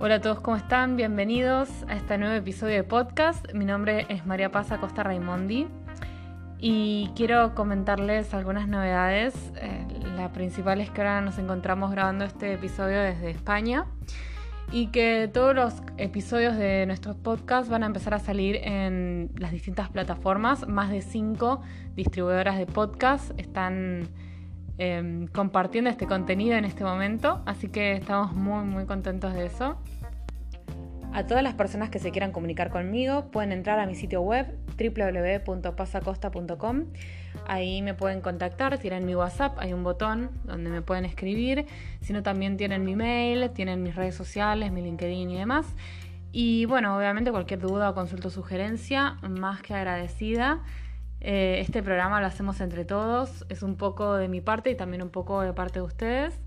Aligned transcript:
Hola 0.00 0.14
a 0.14 0.20
todos, 0.20 0.38
¿cómo 0.38 0.56
están? 0.56 0.94
Bienvenidos 0.94 1.68
a 1.88 1.96
este 1.96 2.18
nuevo 2.18 2.32
episodio 2.32 2.76
de 2.76 2.84
podcast. 2.84 3.52
Mi 3.52 3.64
nombre 3.64 4.06
es 4.08 4.24
María 4.26 4.52
Paz 4.52 4.68
Costa 4.78 5.02
Raimondi 5.02 5.66
y 6.60 7.10
quiero 7.16 7.56
comentarles 7.56 8.32
algunas 8.32 8.68
novedades. 8.68 9.34
Eh, 9.56 9.84
la 10.14 10.32
principal 10.32 10.80
es 10.80 10.88
que 10.90 11.00
ahora 11.00 11.20
nos 11.20 11.38
encontramos 11.38 11.90
grabando 11.90 12.24
este 12.24 12.52
episodio 12.52 13.00
desde 13.00 13.30
España 13.30 13.86
y 14.70 14.86
que 14.92 15.28
todos 15.34 15.52
los 15.52 15.74
episodios 15.96 16.56
de 16.56 16.86
nuestros 16.86 17.16
podcasts 17.16 17.68
van 17.68 17.82
a 17.82 17.86
empezar 17.86 18.14
a 18.14 18.20
salir 18.20 18.60
en 18.62 19.32
las 19.36 19.50
distintas 19.50 19.88
plataformas. 19.88 20.68
Más 20.68 20.90
de 20.90 21.02
cinco 21.02 21.60
distribuidoras 21.96 22.56
de 22.56 22.66
podcast 22.66 23.32
están 23.36 24.08
Em, 24.78 25.26
compartiendo 25.26 25.90
este 25.90 26.06
contenido 26.06 26.56
en 26.56 26.64
este 26.64 26.84
momento, 26.84 27.42
así 27.46 27.68
que 27.68 27.92
estamos 27.92 28.32
muy 28.32 28.64
muy 28.64 28.86
contentos 28.86 29.34
de 29.34 29.46
eso. 29.46 29.76
A 31.12 31.26
todas 31.26 31.42
las 31.42 31.54
personas 31.54 31.90
que 31.90 31.98
se 31.98 32.12
quieran 32.12 32.30
comunicar 32.30 32.70
conmigo 32.70 33.28
pueden 33.32 33.50
entrar 33.50 33.80
a 33.80 33.86
mi 33.86 33.96
sitio 33.96 34.20
web 34.20 34.56
www.pasacosta.com. 34.78 36.84
Ahí 37.48 37.82
me 37.82 37.94
pueden 37.94 38.20
contactar, 38.20 38.78
tienen 38.78 39.04
mi 39.04 39.16
WhatsApp, 39.16 39.58
hay 39.58 39.72
un 39.72 39.82
botón 39.82 40.30
donde 40.44 40.70
me 40.70 40.82
pueden 40.82 41.04
escribir, 41.04 41.66
sino 42.00 42.22
también 42.22 42.56
tienen 42.56 42.84
mi 42.84 42.94
mail, 42.94 43.50
tienen 43.50 43.82
mis 43.82 43.96
redes 43.96 44.14
sociales, 44.14 44.70
mi 44.70 44.82
LinkedIn 44.82 45.30
y 45.30 45.38
demás. 45.38 45.74
Y 46.30 46.66
bueno, 46.66 46.96
obviamente 46.96 47.32
cualquier 47.32 47.58
duda 47.58 47.92
consulta 47.94 48.28
o 48.28 48.30
sugerencia, 48.30 49.16
más 49.28 49.60
que 49.62 49.74
agradecida. 49.74 50.62
Eh, 51.20 51.58
este 51.60 51.82
programa 51.82 52.20
lo 52.20 52.26
hacemos 52.26 52.60
entre 52.60 52.84
todos, 52.84 53.44
es 53.48 53.62
un 53.62 53.76
poco 53.76 54.14
de 54.14 54.28
mi 54.28 54.40
parte 54.40 54.70
y 54.70 54.76
también 54.76 55.02
un 55.02 55.10
poco 55.10 55.40
de 55.42 55.52
parte 55.52 55.80
de 55.80 55.84
ustedes. 55.84 56.40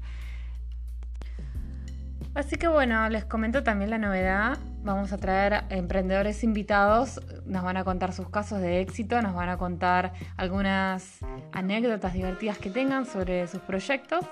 Así 2.34 2.56
que 2.56 2.70
bueno, 2.70 3.10
les 3.10 3.26
comento 3.26 3.62
también 3.62 3.90
la 3.90 3.98
novedad. 3.98 4.58
Vamos 4.84 5.12
a 5.12 5.18
traer 5.18 5.66
emprendedores 5.70 6.46
invitados, 6.46 7.20
nos 7.46 7.62
van 7.62 7.76
a 7.76 7.84
contar 7.84 8.14
sus 8.14 8.30
casos 8.30 8.62
de 8.62 8.80
éxito, 8.80 9.22
nos 9.22 9.36
van 9.36 9.50
a 9.50 9.58
contar 9.58 10.14
algunas 10.38 11.20
anécdotas 11.52 12.14
divertidas 12.14 12.58
que 12.58 12.70
tengan 12.70 13.06
sobre 13.06 13.46
sus 13.48 13.60
proyectos 13.60 14.26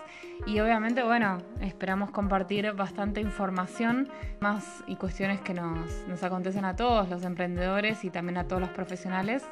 y 0.48 0.60
obviamente, 0.62 1.04
bueno, 1.04 1.40
esperamos 1.60 2.10
compartir 2.12 2.72
bastante 2.72 3.20
información 3.20 4.08
más 4.40 4.82
y 4.88 4.96
cuestiones 4.96 5.42
que 5.42 5.54
nos, 5.54 6.08
nos 6.08 6.24
acontecen 6.24 6.64
a 6.64 6.78
todos 6.78 7.10
los 7.10 7.24
emprendedores 7.24 8.04
y 8.06 8.10
también 8.10 8.38
a 8.38 8.46
todos 8.46 8.62
los 8.62 8.72
profesionales. 8.72 9.44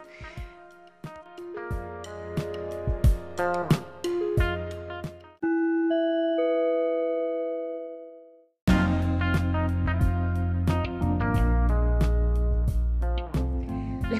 ¿Les 3.38 3.46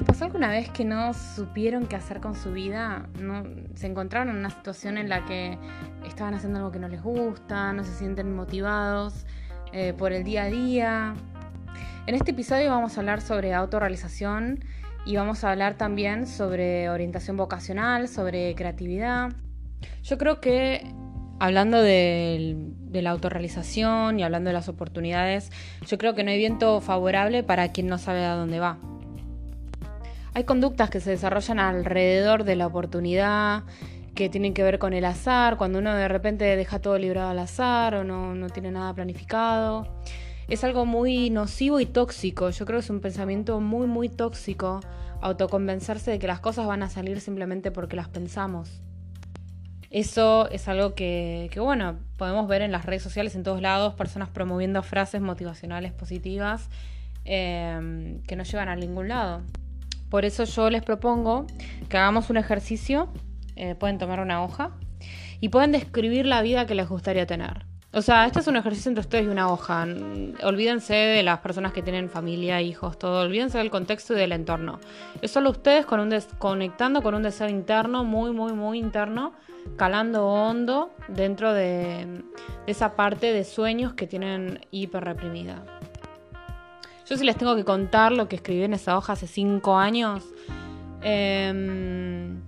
pasó 0.04 0.26
alguna 0.26 0.48
vez 0.48 0.70
que 0.70 0.84
no 0.84 1.12
supieron 1.14 1.88
qué 1.88 1.96
hacer 1.96 2.20
con 2.20 2.36
su 2.36 2.52
vida? 2.52 3.08
¿No? 3.18 3.42
¿Se 3.74 3.88
encontraron 3.88 4.28
en 4.28 4.36
una 4.36 4.50
situación 4.50 4.98
en 4.98 5.08
la 5.08 5.24
que 5.24 5.58
estaban 6.06 6.34
haciendo 6.34 6.60
algo 6.60 6.70
que 6.70 6.78
no 6.78 6.88
les 6.88 7.02
gusta, 7.02 7.72
no 7.72 7.82
se 7.82 7.94
sienten 7.94 8.36
motivados 8.36 9.26
eh, 9.72 9.94
por 9.94 10.12
el 10.12 10.22
día 10.22 10.44
a 10.44 10.46
día? 10.46 11.14
En 12.06 12.14
este 12.14 12.30
episodio 12.30 12.70
vamos 12.70 12.96
a 12.96 13.00
hablar 13.00 13.20
sobre 13.20 13.52
autorrealización 13.52 14.60
y 15.08 15.16
vamos 15.16 15.42
a 15.42 15.50
hablar 15.50 15.78
también 15.78 16.26
sobre 16.26 16.90
orientación 16.90 17.38
vocacional, 17.38 18.08
sobre 18.08 18.54
creatividad. 18.54 19.32
Yo 20.02 20.18
creo 20.18 20.38
que 20.38 20.86
hablando 21.40 21.80
de, 21.80 22.74
la 22.92 23.08
autorrealización 23.08 24.20
y 24.20 24.22
hablando 24.22 24.48
de 24.48 24.52
las 24.54 24.68
oportunidades, 24.68 25.50
yo 25.86 25.96
creo 25.96 26.14
que 26.14 26.24
no 26.24 26.30
hay 26.30 26.36
viento 26.36 26.82
favorable 26.82 27.42
para 27.42 27.72
quien 27.72 27.86
no 27.86 27.96
sabe 27.96 28.22
a 28.26 28.34
dónde 28.34 28.60
va. 28.60 28.76
Hay 30.34 30.44
conductas 30.44 30.90
que 30.90 31.00
se 31.00 31.08
desarrollan 31.08 31.58
alrededor 31.58 32.44
de 32.44 32.56
la 32.56 32.66
oportunidad, 32.66 33.62
que 34.14 34.28
tienen 34.28 34.52
que 34.52 34.62
ver 34.62 34.78
con 34.78 34.92
el 34.92 35.06
azar, 35.06 35.56
cuando 35.56 35.78
uno 35.78 35.94
de 35.94 36.08
repente 36.08 36.44
deja 36.44 36.80
todo 36.80 36.98
librado 36.98 37.30
al 37.30 37.38
azar 37.38 37.94
o 37.94 38.04
no, 38.04 38.34
no 38.34 38.50
tiene 38.50 38.70
nada 38.72 38.92
planificado 38.92 39.88
es 40.48 40.64
algo 40.64 40.86
muy 40.86 41.30
nocivo 41.30 41.78
y 41.78 41.86
tóxico. 41.86 42.50
Yo 42.50 42.64
creo 42.64 42.78
que 42.78 42.84
es 42.84 42.90
un 42.90 43.00
pensamiento 43.00 43.60
muy, 43.60 43.86
muy 43.86 44.08
tóxico 44.08 44.80
autoconvencerse 45.20 46.10
de 46.10 46.18
que 46.18 46.26
las 46.26 46.40
cosas 46.40 46.66
van 46.66 46.82
a 46.82 46.88
salir 46.88 47.20
simplemente 47.20 47.70
porque 47.70 47.96
las 47.96 48.08
pensamos. 48.08 48.80
Eso 49.90 50.48
es 50.50 50.68
algo 50.68 50.94
que, 50.94 51.50
bueno, 51.56 51.98
podemos 52.16 52.46
ver 52.46 52.62
en 52.62 52.72
las 52.72 52.84
redes 52.84 53.02
sociales 53.02 53.34
en 53.34 53.42
todos 53.42 53.60
lados, 53.60 53.94
personas 53.94 54.28
promoviendo 54.28 54.82
frases 54.82 55.20
motivacionales 55.20 55.92
positivas 55.92 56.68
em, 57.24 58.22
que 58.22 58.36
no 58.36 58.44
llevan 58.44 58.68
a 58.68 58.76
ningún 58.76 59.08
lado. 59.08 59.42
Por 60.10 60.24
eso 60.24 60.44
yo 60.44 60.70
les 60.70 60.82
propongo 60.82 61.46
que 61.88 61.96
hagamos 61.96 62.30
un 62.30 62.36
ejercicio, 62.36 63.08
eh, 63.56 63.74
pueden 63.74 63.98
tomar 63.98 64.20
una 64.20 64.42
hoja 64.42 64.72
y 65.40 65.48
pueden 65.48 65.72
describir 65.72 66.26
la 66.26 66.42
vida 66.42 66.66
que 66.66 66.74
les 66.74 66.88
gustaría 66.88 67.26
tener. 67.26 67.67
O 67.90 68.02
sea, 68.02 68.26
este 68.26 68.40
es 68.40 68.46
un 68.46 68.56
ejercicio 68.56 68.90
entre 68.90 69.00
ustedes 69.00 69.24
y 69.24 69.28
una 69.28 69.50
hoja. 69.50 69.86
Olvídense 70.42 70.94
de 70.94 71.22
las 71.22 71.38
personas 71.38 71.72
que 71.72 71.82
tienen 71.82 72.10
familia, 72.10 72.60
hijos, 72.60 72.98
todo. 72.98 73.22
Olvídense 73.22 73.56
del 73.56 73.70
contexto 73.70 74.12
y 74.12 74.16
del 74.16 74.32
entorno. 74.32 74.78
Es 75.22 75.30
solo 75.30 75.50
ustedes 75.50 75.86
con 75.86 75.98
un 76.00 76.14
conectando 76.38 77.02
con 77.02 77.14
un 77.14 77.22
deseo 77.22 77.48
interno, 77.48 78.04
muy, 78.04 78.30
muy, 78.32 78.52
muy 78.52 78.78
interno, 78.78 79.32
calando 79.76 80.26
hondo 80.26 80.90
dentro 81.08 81.54
de, 81.54 82.22
esa 82.66 82.94
parte 82.94 83.32
de 83.32 83.44
sueños 83.44 83.94
que 83.94 84.06
tienen 84.06 84.60
hiper 84.70 85.04
reprimida. 85.04 85.64
Yo 87.06 87.16
si 87.16 87.24
les 87.24 87.36
tengo 87.36 87.56
que 87.56 87.64
contar 87.64 88.12
lo 88.12 88.28
que 88.28 88.36
escribí 88.36 88.64
en 88.64 88.74
esa 88.74 88.98
hoja 88.98 89.14
hace 89.14 89.26
cinco 89.26 89.78
años, 89.78 90.22
em, 91.00 92.42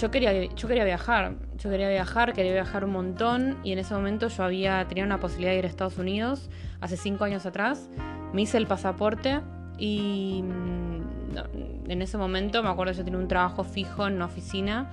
yo, 0.00 0.10
quería, 0.10 0.44
yo 0.44 0.68
quería 0.68 0.84
viajar 0.84 1.34
yo 1.60 1.68
quería 1.68 1.90
viajar, 1.90 2.32
quería 2.32 2.52
viajar 2.52 2.84
un 2.84 2.92
montón 2.92 3.58
y 3.62 3.72
en 3.72 3.78
ese 3.78 3.92
momento 3.92 4.28
yo 4.28 4.44
había 4.44 4.86
tenido 4.88 5.06
una 5.06 5.20
posibilidad 5.20 5.52
de 5.52 5.58
ir 5.58 5.64
a 5.66 5.68
Estados 5.68 5.98
Unidos 5.98 6.48
hace 6.80 6.96
cinco 6.96 7.24
años 7.24 7.44
atrás. 7.44 7.90
Me 8.32 8.42
hice 8.42 8.56
el 8.56 8.66
pasaporte 8.66 9.40
y 9.78 10.42
mm, 10.42 11.90
en 11.90 12.02
ese 12.02 12.16
momento 12.16 12.62
me 12.62 12.70
acuerdo 12.70 12.94
yo 12.94 13.04
tenía 13.04 13.18
un 13.18 13.28
trabajo 13.28 13.62
fijo 13.62 14.06
en 14.06 14.14
una 14.14 14.24
oficina 14.24 14.90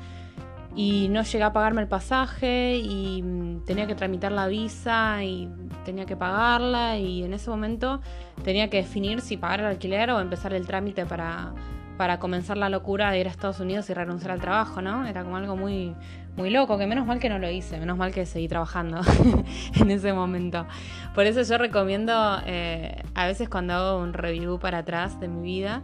y 0.75 1.07
no 1.07 1.23
llegué 1.23 1.43
a 1.43 1.53
pagarme 1.53 1.81
el 1.81 1.87
pasaje 1.87 2.75
y 2.75 3.21
mm, 3.21 3.63
tenía 3.63 3.87
que 3.87 3.95
tramitar 3.95 4.33
la 4.33 4.47
visa 4.47 5.23
y 5.23 5.49
tenía 5.85 6.05
que 6.05 6.17
pagarla 6.17 6.97
y 6.97 7.23
en 7.23 7.33
ese 7.33 7.49
momento 7.49 8.01
tenía 8.43 8.69
que 8.69 8.77
definir 8.77 9.21
si 9.21 9.37
pagar 9.37 9.61
el 9.61 9.67
alquiler 9.67 10.11
o 10.11 10.19
empezar 10.19 10.53
el 10.53 10.67
trámite 10.67 11.05
para, 11.05 11.53
para 11.97 12.19
comenzar 12.19 12.57
la 12.57 12.69
locura 12.69 13.11
de 13.11 13.19
ir 13.19 13.27
a 13.27 13.31
Estados 13.31 13.59
Unidos 13.59 13.89
y 13.89 13.93
renunciar 13.93 14.31
al 14.31 14.39
trabajo, 14.39 14.81
¿no? 14.81 15.05
Era 15.05 15.23
como 15.23 15.37
algo 15.37 15.55
muy, 15.55 15.95
muy 16.35 16.49
loco, 16.49 16.77
que 16.77 16.85
menos 16.87 17.05
mal 17.05 17.19
que 17.19 17.29
no 17.29 17.39
lo 17.39 17.49
hice, 17.49 17.79
menos 17.79 17.97
mal 17.97 18.13
que 18.13 18.25
seguí 18.25 18.47
trabajando 18.47 19.01
en 19.79 19.91
ese 19.91 20.13
momento. 20.13 20.67
Por 21.15 21.25
eso 21.25 21.41
yo 21.41 21.57
recomiendo, 21.57 22.13
eh, 22.45 23.03
a 23.15 23.25
veces 23.25 23.49
cuando 23.49 23.73
hago 23.73 24.01
un 24.01 24.13
review 24.13 24.59
para 24.59 24.79
atrás 24.79 25.19
de 25.19 25.27
mi 25.27 25.41
vida, 25.41 25.81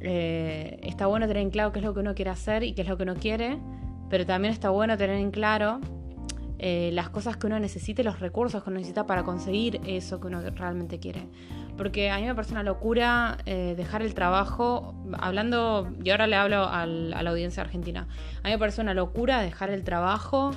eh, 0.00 0.80
está 0.82 1.06
bueno 1.06 1.26
tener 1.26 1.42
en 1.42 1.50
claro 1.50 1.72
qué 1.72 1.80
es 1.80 1.84
lo 1.84 1.92
que 1.94 2.00
uno 2.00 2.14
quiere 2.14 2.30
hacer 2.30 2.62
y 2.62 2.72
qué 2.72 2.82
es 2.82 2.88
lo 2.88 2.96
que 2.96 3.02
uno 3.02 3.14
quiere, 3.14 3.58
pero 4.08 4.24
también 4.24 4.54
está 4.54 4.70
bueno 4.70 4.96
tener 4.96 5.16
en 5.16 5.30
claro 5.30 5.80
eh, 6.64 6.90
las 6.92 7.10
cosas 7.10 7.36
que 7.36 7.48
uno 7.48 7.58
necesita 7.58 8.02
y 8.02 8.04
los 8.04 8.20
recursos 8.20 8.62
que 8.62 8.70
uno 8.70 8.78
necesita 8.78 9.04
para 9.04 9.24
conseguir 9.24 9.80
eso 9.84 10.20
que 10.20 10.28
uno 10.28 10.40
realmente 10.54 11.00
quiere. 11.00 11.26
Porque 11.76 12.08
a 12.08 12.18
mí 12.18 12.24
me 12.24 12.36
parece 12.36 12.52
una 12.52 12.62
locura 12.62 13.38
eh, 13.46 13.74
dejar 13.76 14.00
el 14.02 14.14
trabajo, 14.14 14.94
hablando, 15.18 15.92
y 16.04 16.10
ahora 16.10 16.28
le 16.28 16.36
hablo 16.36 16.68
a 16.68 16.86
la 16.86 17.30
audiencia 17.30 17.64
argentina, 17.64 18.06
a 18.44 18.46
mí 18.46 18.52
me 18.52 18.58
parece 18.58 18.80
una 18.80 18.94
locura 18.94 19.42
dejar 19.42 19.70
el 19.70 19.82
trabajo 19.82 20.52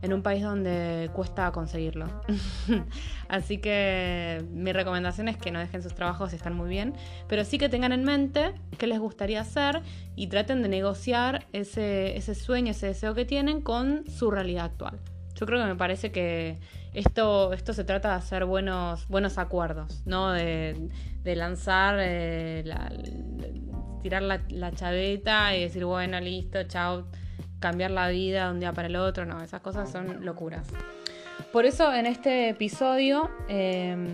en 0.00 0.14
un 0.14 0.22
país 0.22 0.42
donde 0.42 1.10
cuesta 1.12 1.52
conseguirlo. 1.52 2.06
Así 3.28 3.58
que 3.58 4.42
mi 4.52 4.72
recomendación 4.72 5.28
es 5.28 5.36
que 5.36 5.50
no 5.50 5.58
dejen 5.58 5.82
sus 5.82 5.94
trabajos, 5.94 6.32
están 6.32 6.54
muy 6.54 6.70
bien, 6.70 6.94
pero 7.28 7.44
sí 7.44 7.58
que 7.58 7.68
tengan 7.68 7.92
en 7.92 8.04
mente 8.04 8.54
qué 8.78 8.86
les 8.86 8.98
gustaría 8.98 9.42
hacer 9.42 9.82
y 10.16 10.28
traten 10.28 10.62
de 10.62 10.70
negociar 10.70 11.46
ese, 11.52 12.16
ese 12.16 12.34
sueño, 12.34 12.70
ese 12.70 12.86
deseo 12.86 13.14
que 13.14 13.26
tienen 13.26 13.60
con 13.60 14.06
su 14.08 14.30
realidad 14.30 14.64
actual. 14.64 14.98
Yo 15.34 15.46
creo 15.46 15.60
que 15.60 15.66
me 15.66 15.76
parece 15.76 16.12
que 16.12 16.58
esto, 16.92 17.52
esto 17.52 17.72
se 17.72 17.84
trata 17.84 18.10
de 18.10 18.14
hacer 18.16 18.44
buenos, 18.44 19.08
buenos 19.08 19.38
acuerdos, 19.38 20.02
¿no? 20.04 20.32
De, 20.32 20.90
lanzar, 21.24 21.96
eh, 22.00 22.64
tirar 24.02 24.22
la, 24.22 24.72
chaveta 24.72 25.56
y 25.56 25.62
decir, 25.62 25.84
bueno, 25.84 26.20
listo, 26.20 26.62
chao, 26.64 27.06
cambiar 27.60 27.92
la 27.92 28.08
vida 28.08 28.46
de 28.46 28.52
un 28.52 28.60
día 28.60 28.72
para 28.72 28.88
el 28.88 28.96
otro, 28.96 29.24
no, 29.24 29.42
esas 29.42 29.60
cosas 29.60 29.90
son 29.90 30.24
locuras. 30.24 30.68
Por 31.52 31.64
eso 31.64 31.92
en 31.92 32.06
este 32.06 32.50
episodio 32.50 33.30
em, 33.48 34.06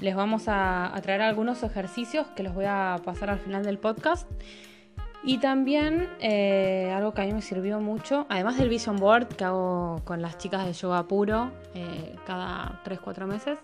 les 0.00 0.14
vamos 0.14 0.44
a 0.46 0.92
traer 1.02 1.22
algunos 1.22 1.62
ejercicios 1.62 2.26
que 2.28 2.42
los 2.42 2.54
voy 2.54 2.66
a 2.68 3.00
pasar 3.04 3.30
al 3.30 3.38
final 3.38 3.64
del 3.64 3.78
podcast 3.78 4.28
y 5.22 5.38
también 5.38 6.08
eh, 6.20 6.92
algo 6.94 7.12
que 7.12 7.22
a 7.22 7.26
mí 7.26 7.32
me 7.32 7.42
sirvió 7.42 7.80
mucho, 7.80 8.26
además 8.28 8.56
del 8.58 8.68
Vision 8.68 8.96
Board 8.96 9.28
que 9.28 9.44
hago 9.44 10.00
con 10.04 10.22
las 10.22 10.38
chicas 10.38 10.66
de 10.66 10.72
yoga 10.72 11.02
puro 11.04 11.50
eh, 11.74 12.16
cada 12.26 12.80
3-4 12.84 13.26
meses, 13.26 13.58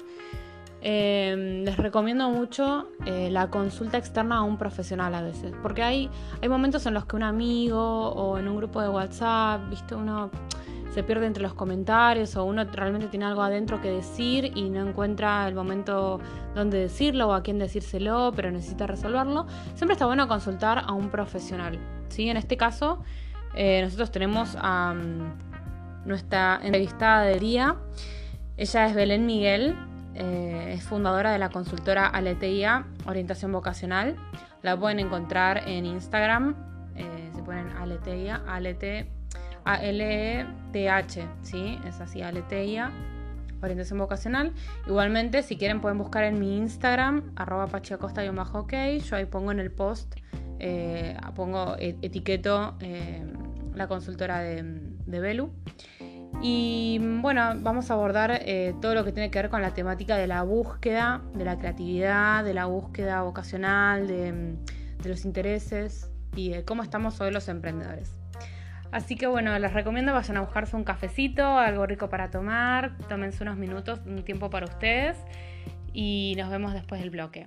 eh, 0.82 1.62
les 1.64 1.76
recomiendo 1.78 2.30
mucho 2.30 2.90
eh, 3.06 3.28
la 3.30 3.50
consulta 3.50 3.98
externa 3.98 4.36
a 4.36 4.42
un 4.42 4.56
profesional 4.56 5.14
a 5.14 5.22
veces, 5.22 5.52
porque 5.62 5.82
hay, 5.82 6.10
hay 6.40 6.48
momentos 6.48 6.86
en 6.86 6.94
los 6.94 7.06
que 7.06 7.16
un 7.16 7.22
amigo 7.22 8.10
o 8.10 8.38
en 8.38 8.46
un 8.46 8.56
grupo 8.56 8.80
de 8.80 8.88
WhatsApp, 8.88 9.68
viste, 9.70 9.94
uno 9.94 10.30
se 10.96 11.02
pierde 11.02 11.26
entre 11.26 11.42
los 11.42 11.52
comentarios 11.52 12.36
o 12.36 12.44
uno 12.46 12.64
realmente 12.64 13.08
tiene 13.08 13.26
algo 13.26 13.42
adentro 13.42 13.82
que 13.82 13.90
decir 13.90 14.52
y 14.56 14.70
no 14.70 14.80
encuentra 14.80 15.46
el 15.46 15.54
momento 15.54 16.20
donde 16.54 16.78
decirlo 16.78 17.28
o 17.28 17.32
a 17.34 17.42
quién 17.42 17.58
decírselo, 17.58 18.32
pero 18.34 18.50
necesita 18.50 18.86
resolverlo, 18.86 19.46
siempre 19.74 19.92
está 19.92 20.06
bueno 20.06 20.26
consultar 20.26 20.84
a 20.86 20.92
un 20.92 21.10
profesional. 21.10 21.78
¿sí? 22.08 22.30
En 22.30 22.38
este 22.38 22.56
caso, 22.56 23.04
eh, 23.54 23.82
nosotros 23.82 24.10
tenemos 24.10 24.56
a 24.58 24.94
mm, 24.94 26.06
nuestra 26.06 26.60
entrevistada 26.62 27.24
de 27.24 27.40
día. 27.40 27.76
Ella 28.56 28.86
es 28.86 28.94
Belén 28.94 29.26
Miguel, 29.26 29.76
eh, 30.14 30.76
es 30.78 30.82
fundadora 30.82 31.30
de 31.30 31.38
la 31.38 31.50
consultora 31.50 32.06
Aleteia 32.06 32.86
Orientación 33.04 33.52
Vocacional. 33.52 34.16
La 34.62 34.78
pueden 34.78 34.98
encontrar 34.98 35.68
en 35.68 35.84
Instagram, 35.84 36.56
eh, 36.94 37.30
se 37.34 37.42
ponen 37.42 37.68
Aleteia, 37.76 38.40
Alete 38.48 39.15
a-L-E-T-H, 39.66 41.28
¿sí? 41.42 41.78
Es 41.86 42.00
así, 42.00 42.22
Aleteia, 42.22 42.92
orientación 43.60 43.98
vocacional. 43.98 44.52
Igualmente, 44.86 45.42
si 45.42 45.56
quieren, 45.56 45.80
pueden 45.80 45.98
buscar 45.98 46.24
en 46.24 46.38
mi 46.38 46.56
Instagram, 46.56 47.32
arroba 47.34 47.66
pachiacosta-ok. 47.66 48.72
Yo 49.04 49.16
ahí 49.16 49.26
pongo 49.26 49.50
en 49.50 49.58
el 49.58 49.72
post, 49.72 50.14
eh, 50.60 51.16
pongo 51.34 51.76
e-, 51.78 51.96
etiqueto 52.00 52.76
eh, 52.80 53.24
la 53.74 53.88
consultora 53.88 54.38
de, 54.38 54.62
de 55.04 55.20
Belu. 55.20 55.52
Y 56.42 57.00
bueno, 57.20 57.54
vamos 57.56 57.90
a 57.90 57.94
abordar 57.94 58.40
eh, 58.42 58.74
todo 58.80 58.94
lo 58.94 59.04
que 59.04 59.12
tiene 59.12 59.30
que 59.30 59.40
ver 59.40 59.50
con 59.50 59.62
la 59.62 59.74
temática 59.74 60.16
de 60.16 60.28
la 60.28 60.42
búsqueda, 60.42 61.22
de 61.34 61.44
la 61.44 61.58
creatividad, 61.58 62.44
de 62.44 62.54
la 62.54 62.66
búsqueda 62.66 63.22
vocacional, 63.22 64.06
de, 64.06 64.56
de 65.02 65.08
los 65.08 65.24
intereses 65.24 66.10
y 66.36 66.50
de 66.50 66.64
cómo 66.64 66.82
estamos 66.82 67.20
hoy 67.20 67.32
los 67.32 67.48
emprendedores. 67.48 68.25
Así 68.92 69.16
que 69.16 69.26
bueno, 69.26 69.58
les 69.58 69.72
recomiendo 69.72 70.12
vayan 70.12 70.38
a 70.38 70.40
buscarse 70.40 70.74
un 70.74 70.84
cafecito, 70.84 71.44
algo 71.58 71.86
rico 71.86 72.08
para 72.08 72.30
tomar, 72.30 72.96
tómense 73.08 73.42
unos 73.42 73.56
minutos, 73.56 74.00
un 74.06 74.24
tiempo 74.24 74.48
para 74.48 74.66
ustedes 74.66 75.18
y 75.92 76.34
nos 76.38 76.50
vemos 76.50 76.72
después 76.72 77.00
del 77.00 77.10
bloque. 77.10 77.46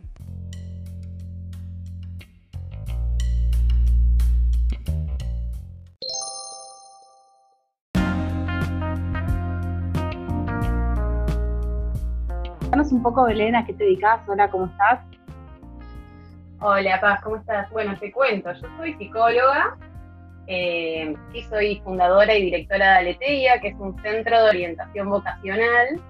Cuéntanos 12.59 12.91
un 12.91 13.01
poco, 13.01 13.25
Belén, 13.25 13.55
a 13.55 13.65
qué 13.65 13.73
te 13.73 13.83
dedicas, 13.83 14.21
hola, 14.27 14.49
¿cómo 14.51 14.65
estás? 14.65 14.99
Hola, 16.61 17.01
Paz, 17.01 17.21
¿cómo 17.23 17.37
estás? 17.37 17.69
Bueno, 17.71 17.97
te 17.97 18.11
cuento, 18.11 18.53
yo 18.53 18.67
soy 18.77 18.93
psicóloga, 18.95 19.77
eh, 20.51 21.13
sí 21.31 21.43
soy 21.43 21.79
fundadora 21.83 22.33
y 22.33 22.45
directora 22.45 22.93
de 22.93 22.97
Aleteia, 22.97 23.61
que 23.61 23.67
es 23.67 23.75
un 23.77 23.95
centro 24.01 24.43
de 24.43 24.49
orientación 24.49 25.07
vocacional. 25.07 26.01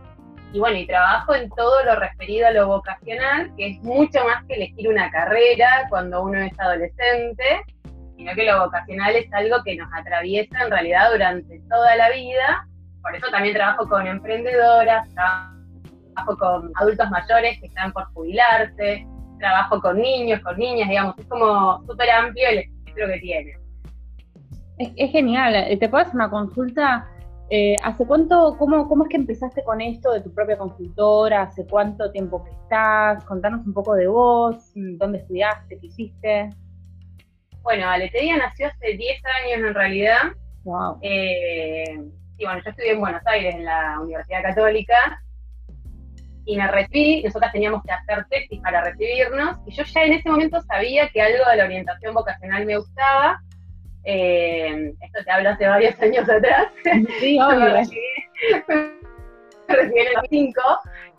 Y 0.54 0.60
bueno, 0.60 0.78
y 0.78 0.88
trabajo 0.88 1.36
en 1.36 1.50
todo 1.50 1.84
lo 1.84 1.98
referido 1.98 2.48
a 2.48 2.52
lo 2.52 2.68
vocacional, 2.68 3.52
que 3.58 3.68
es 3.68 3.84
mucho 3.84 4.24
más 4.24 4.46
que 4.46 4.56
elegir 4.56 4.88
una 4.88 5.12
carrera 5.12 5.88
cuando 5.90 6.24
uno 6.24 6.40
es 6.40 6.58
adolescente, 6.58 7.44
sino 8.16 8.34
que 8.34 8.46
lo 8.46 8.64
vocacional 8.64 9.14
es 9.18 9.32
algo 9.34 9.58
que 9.66 9.76
nos 9.76 9.90
atraviesa 9.94 10.64
en 10.64 10.72
realidad 10.72 11.12
durante 11.12 11.60
toda 11.70 11.98
la 11.98 12.10
vida. 12.10 12.66
Por 13.02 13.16
eso 13.18 13.28
también 13.32 13.56
trabajo 13.56 13.90
con 13.90 14.08
emprendedoras, 14.08 15.06
trabajo 15.14 16.38
con 16.38 16.72
adultos 16.76 17.10
mayores 17.10 17.60
que 17.60 17.68
están 17.68 17.92
por 17.92 18.06
jubilarse, 18.14 19.06
trabajo 19.38 19.82
con 19.82 20.02
niños, 20.02 20.40
con 20.40 20.58
niñas, 20.58 20.88
digamos, 20.88 21.20
es 21.20 21.26
como 21.28 21.84
súper 21.86 22.10
amplio 22.10 22.48
el 22.48 22.60
espectro 22.60 23.08
que 23.08 23.20
tiene. 23.20 23.59
Es, 24.80 25.12
genial. 25.12 25.56
Eh, 25.56 25.78
¿Te 25.78 25.90
puedo 25.90 26.04
hacer 26.04 26.16
una 26.16 26.30
consulta? 26.30 27.06
Eh, 27.50 27.76
¿Hace 27.84 28.08
cuánto, 28.08 28.56
cómo, 28.58 28.88
cómo 28.88 29.04
es 29.04 29.10
que 29.10 29.18
empezaste 29.18 29.62
con 29.64 29.82
esto 29.82 30.14
de 30.14 30.22
tu 30.22 30.34
propia 30.34 30.58
consultora? 30.58 31.44
¿Hace 31.44 31.68
cuánto 31.68 32.10
tiempo 32.12 32.46
que 32.46 32.52
estás? 32.52 33.26
Contanos 33.26 33.66
un 33.68 33.74
poco 33.74 33.94
de 33.96 34.08
vos, 34.08 34.72
dónde 34.76 35.20
estudiaste, 35.20 35.80
qué 35.80 35.86
hiciste. 35.86 36.50
Bueno, 37.62 37.90
Aletedia 37.90 38.38
nació 38.38 38.68
hace 38.68 38.96
10 38.96 39.22
años 39.44 39.68
en 39.68 39.74
realidad. 39.74 40.22
Wow. 40.64 40.98
Eh, 41.02 42.00
y 42.38 42.46
bueno, 42.46 42.62
yo 42.64 42.70
estudié 42.70 42.92
en 42.94 43.02
Buenos 43.02 43.22
Aires, 43.26 43.56
en 43.56 43.66
la 43.66 44.00
Universidad 44.00 44.44
Católica, 44.44 45.22
y 46.46 46.56
me 46.56 46.72
recibí, 46.72 47.22
nosotras 47.22 47.52
teníamos 47.52 47.84
que 47.84 47.92
hacer 47.92 48.26
tesis 48.30 48.62
para 48.62 48.82
recibirnos, 48.82 49.58
y 49.66 49.72
yo 49.72 49.84
ya 49.84 50.04
en 50.04 50.14
ese 50.14 50.30
momento 50.30 50.62
sabía 50.62 51.10
que 51.10 51.22
algo 51.22 51.44
de 51.50 51.58
la 51.58 51.66
orientación 51.66 52.14
vocacional 52.14 52.66
me 52.66 52.78
gustaba, 52.78 53.42
eh, 54.06 54.94
esto 55.02 55.24
te 55.24 55.32
hablo 55.32 55.50
hace 55.50 55.68
varios 55.68 56.00
años 56.02 56.30
atrás. 56.30 56.68
Sí, 57.20 57.40
obvio. 57.40 57.76
recibí 59.68 60.00
en 60.02 60.14
los 60.14 60.24
5 60.30 60.62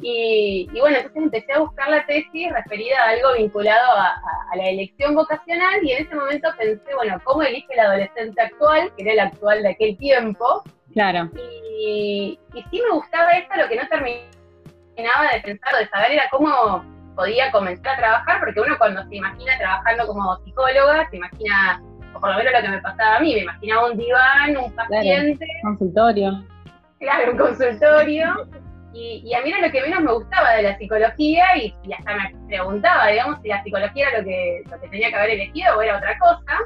y, 0.03 0.69
bueno, 0.81 0.97
entonces 0.97 1.23
empecé 1.23 1.53
a 1.53 1.61
buscar 1.61 1.89
la 1.89 2.05
tesis 2.07 2.51
referida 2.53 2.97
a 2.99 3.11
algo 3.11 3.35
vinculado 3.37 3.97
a, 3.97 4.57
la 4.57 4.69
elección 4.69 5.15
vocacional 5.15 5.79
y 5.85 5.93
en 5.93 6.07
ese 6.07 6.15
momento 6.15 6.49
pensé, 6.59 6.95
bueno, 6.97 7.21
¿cómo 7.25 7.43
elige 7.43 7.67
el 7.71 7.81
adolescente 7.81 8.41
actual, 8.41 8.93
que 8.97 9.05
era 9.05 9.13
el 9.13 9.21
actual 9.21 9.63
de 9.63 9.69
aquel 9.69 9.97
tiempo? 9.99 10.65
Claro. 10.93 11.31
Y, 11.37 12.39
y 12.55 12.63
sí 12.71 12.83
me 12.83 12.95
gustaba 12.97 13.31
esto, 13.31 13.57
lo 13.57 13.69
que 13.69 13.77
no 13.77 13.89
terminaba 13.89 15.33
de 15.33 15.41
pensar 15.41 15.75
o 15.75 15.79
de 15.79 15.89
saber 15.89 16.13
era 16.13 16.25
cómo 16.31 16.85
podía 17.15 17.53
comenzar 17.53 17.95
a 17.95 17.99
trabajar, 17.99 18.41
porque 18.41 18.61
uno 18.61 18.77
cuando 18.79 19.05
se 19.05 19.17
imagina 19.17 19.57
trabajando 19.59 20.07
como 20.07 20.37
psicóloga, 20.45 21.09
se 21.11 21.17
imagina 21.17 21.83
o 22.15 22.21
por 22.21 22.31
lo 22.31 22.37
menos 22.37 22.53
lo 22.53 22.63
que 22.63 22.69
me 22.69 22.81
pasaba 22.81 23.17
a 23.17 23.21
mí, 23.21 23.35
me 23.35 23.41
imaginaba 23.41 23.91
un 23.91 23.99
diván, 23.99 24.57
un 24.57 24.73
paciente. 24.75 25.47
consultorio. 25.63 26.45
Claro, 26.99 27.33
un 27.33 27.39
consultorio. 27.39 28.49
Y, 28.93 29.33
a 29.35 29.43
mí 29.43 29.51
era 29.51 29.67
lo 29.67 29.73
que 29.73 29.83
menos 29.83 30.01
me 30.01 30.13
gustaba 30.13 30.55
de 30.55 30.63
la 30.65 30.77
psicología 30.77 31.45
y, 31.57 31.75
hasta 31.93 32.17
me 32.17 32.35
preguntaba, 32.49 33.07
digamos, 33.07 33.41
si 33.41 33.49
la 33.49 33.63
psicología 33.63 34.09
era 34.09 34.19
lo 34.19 34.25
que, 34.25 34.63
lo 34.69 34.81
que 34.81 34.89
tenía 34.89 35.11
que 35.11 35.17
haber 35.17 35.31
elegido 35.31 35.77
o 35.77 35.83
era 35.83 35.97
otra 35.97 36.19
cosa. 36.19 36.59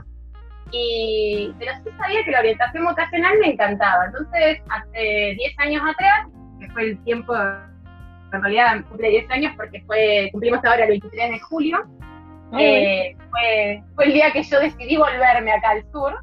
Y, 0.73 1.53
pero 1.59 1.73
sí 1.85 1.91
sabía 1.99 2.25
que 2.25 2.31
la 2.31 2.41
orientación 2.41 2.85
vocacional 2.85 3.39
me 3.41 3.53
encantaba. 3.53 4.07
Entonces, 4.07 4.61
hace 4.71 5.35
10 5.37 5.59
años 5.59 5.83
atrás, 5.89 6.27
que 6.59 6.69
fue 6.71 6.83
el 6.83 7.05
tiempo, 7.05 7.35
en 7.35 8.43
realidad 8.43 8.85
cumple 8.89 9.11
10 9.11 9.31
años 9.31 9.53
porque 9.57 9.83
fue 9.87 10.31
cumplimos 10.33 10.65
ahora 10.65 10.85
el 10.85 10.91
23 10.91 11.31
de 11.31 11.41
julio, 11.41 11.85
eh, 12.59 13.17
fue, 13.31 13.83
fue, 13.95 14.05
el 14.07 14.13
día 14.13 14.33
que 14.33 14.43
yo 14.43 14.61
decidí 14.61 14.97
volverme 14.97 15.53
acá 15.53 15.71
al 15.71 15.91
sur, 15.91 16.15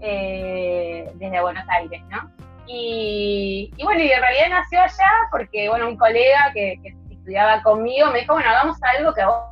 eh, 0.00 1.10
desde 1.14 1.40
Buenos 1.40 1.64
Aires, 1.68 2.02
¿no? 2.08 2.30
Y, 2.66 3.70
bueno, 3.82 4.00
y 4.02 4.10
en 4.10 4.20
realidad 4.20 4.48
nació 4.50 4.80
allá 4.80 5.10
porque, 5.30 5.68
bueno, 5.68 5.88
un 5.88 5.96
colega 5.96 6.52
que, 6.54 6.78
estudiaba 7.10 7.62
conmigo 7.62 8.10
me 8.10 8.20
dijo, 8.20 8.32
bueno, 8.32 8.48
hagamos 8.48 8.78
algo 8.96 9.12
que 9.12 9.20
a 9.20 9.28
vos 9.28 9.44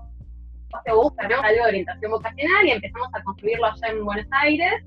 te 0.84 0.92
gusta, 0.92 1.28
¿no? 1.28 1.36
Algo 1.42 1.64
de 1.64 1.68
orientación 1.68 2.10
vocacional 2.12 2.66
y 2.66 2.70
empezamos 2.70 3.08
a 3.12 3.22
construirlo 3.22 3.66
allá 3.66 3.88
en 3.88 4.04
Buenos 4.04 4.26
Aires. 4.30 4.84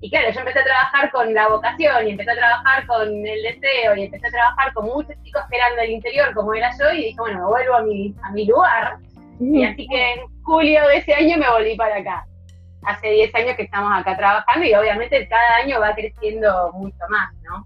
Y 0.00 0.10
claro, 0.10 0.30
yo 0.30 0.40
empecé 0.40 0.60
a 0.60 0.64
trabajar 0.64 1.10
con 1.10 1.34
la 1.34 1.48
vocación 1.48 2.06
y 2.06 2.10
empecé 2.12 2.30
a 2.30 2.36
trabajar 2.36 2.86
con 2.86 3.08
el 3.08 3.42
deseo 3.42 3.96
y 3.96 4.04
empecé 4.04 4.26
a 4.28 4.30
trabajar 4.30 4.72
con 4.74 4.86
muchos 4.86 5.14
chicos 5.22 5.42
que 5.50 5.56
eran 5.56 5.76
del 5.76 5.90
interior 5.90 6.32
como 6.34 6.54
era 6.54 6.70
yo 6.78 6.92
y 6.92 7.04
dije, 7.06 7.16
bueno, 7.18 7.40
me 7.40 7.46
vuelvo 7.46 7.74
a 7.74 7.82
mi, 7.82 8.14
a 8.22 8.30
mi 8.30 8.46
lugar 8.46 8.98
y 9.40 9.64
así 9.64 9.88
que 9.88 10.22
julio 10.50 10.80
de 10.88 10.96
ese 10.96 11.14
año 11.14 11.38
me 11.38 11.48
volví 11.48 11.76
para 11.76 11.98
acá. 11.98 12.26
Hace 12.82 13.08
10 13.08 13.34
años 13.36 13.56
que 13.56 13.62
estamos 13.62 13.92
acá 13.94 14.16
trabajando 14.16 14.66
y 14.66 14.74
obviamente 14.74 15.28
cada 15.28 15.56
año 15.62 15.78
va 15.80 15.94
creciendo 15.94 16.72
mucho 16.72 16.98
más, 17.08 17.32
¿no? 17.42 17.64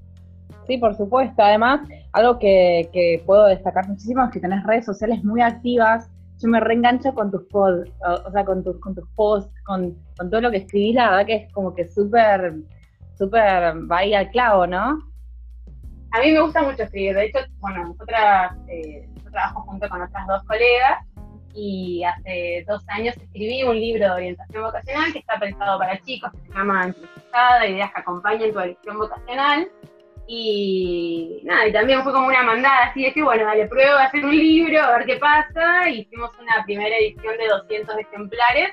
Sí, 0.67 0.77
por 0.77 0.95
supuesto. 0.95 1.43
Además, 1.43 1.81
algo 2.13 2.39
que, 2.39 3.23
puedo 3.25 3.47
destacar 3.47 3.89
muchísimo 3.89 4.25
es 4.25 4.31
que 4.33 4.41
tenés 4.41 4.63
redes 4.65 4.85
sociales 4.85 5.25
muy 5.25 5.41
activas. 5.41 6.11
Yo 6.43 6.49
me 6.49 6.61
reengancho 6.61 7.15
con 7.15 7.31
tus 7.31 7.45
posts, 7.45 7.91
o, 8.27 8.31
sea, 8.31 8.45
con, 8.45 8.63
tus 8.63 8.79
con 8.81 8.95
tus 8.95 9.09
posts, 9.15 9.55
con, 9.65 9.97
todo 10.17 10.41
lo 10.43 10.51
que 10.51 10.59
escribís, 10.59 10.97
la 10.97 11.11
verdad 11.11 11.27
que 11.27 11.35
es 11.37 11.53
como 11.53 11.75
que 11.75 11.87
súper, 11.89 12.55
súper 13.17 13.91
va 13.91 13.99
ahí 13.99 14.13
al 14.13 14.31
clavo, 14.31 14.67
¿no? 14.67 14.99
A 16.11 16.21
mí 16.21 16.33
me 16.33 16.41
gusta 16.41 16.63
mucho 16.63 16.83
escribir. 16.83 17.15
De 17.15 17.27
hecho, 17.27 17.39
bueno, 17.61 17.85
nosotras, 17.89 18.53
eh, 18.69 19.09
yo 19.25 19.31
trabajo 19.31 19.63
junto 19.63 19.89
con 19.89 20.03
otras 20.03 20.27
dos 20.27 20.43
colegas 20.45 20.99
y 21.55 22.03
hace 22.05 22.65
dos 22.67 22.83
años 22.89 23.17
escribí 23.17 23.63
un 23.63 23.79
libro 23.79 24.05
de 24.07 24.11
orientación 24.11 24.65
vocacional 24.65 25.13
que 25.13 25.21
está 25.21 25.39
pensado 25.39 25.79
para 25.79 26.01
chicos, 26.03 26.33
que 26.33 26.49
se 26.49 26.59
llama 26.59 26.87
Entrevistada, 26.87 27.67
ideas 27.67 27.93
que 27.93 28.01
acompañan 28.01 28.53
tu 28.53 28.59
elección 28.59 28.99
vocacional. 28.99 29.69
Y 30.27 31.41
nada, 31.45 31.69
y 31.69 31.73
también 31.73 32.03
fue 32.03 32.13
como 32.13 32.27
una 32.29 32.43
mandada 32.43 32.85
así 32.85 33.05
de 33.05 33.13
que, 33.13 33.23
bueno, 33.23 33.45
dale, 33.45 33.67
pruebo 33.67 33.99
a 33.99 34.05
hacer 34.05 34.25
un 34.25 34.37
libro, 34.37 34.83
a 34.83 34.99
ver 34.99 35.07
qué 35.07 35.17
pasa. 35.17 35.89
Hicimos 35.89 36.31
una 36.41 36.65
primera 36.65 36.97
edición 36.97 37.37
de 37.37 37.49
200 37.49 37.99
ejemplares. 37.99 38.71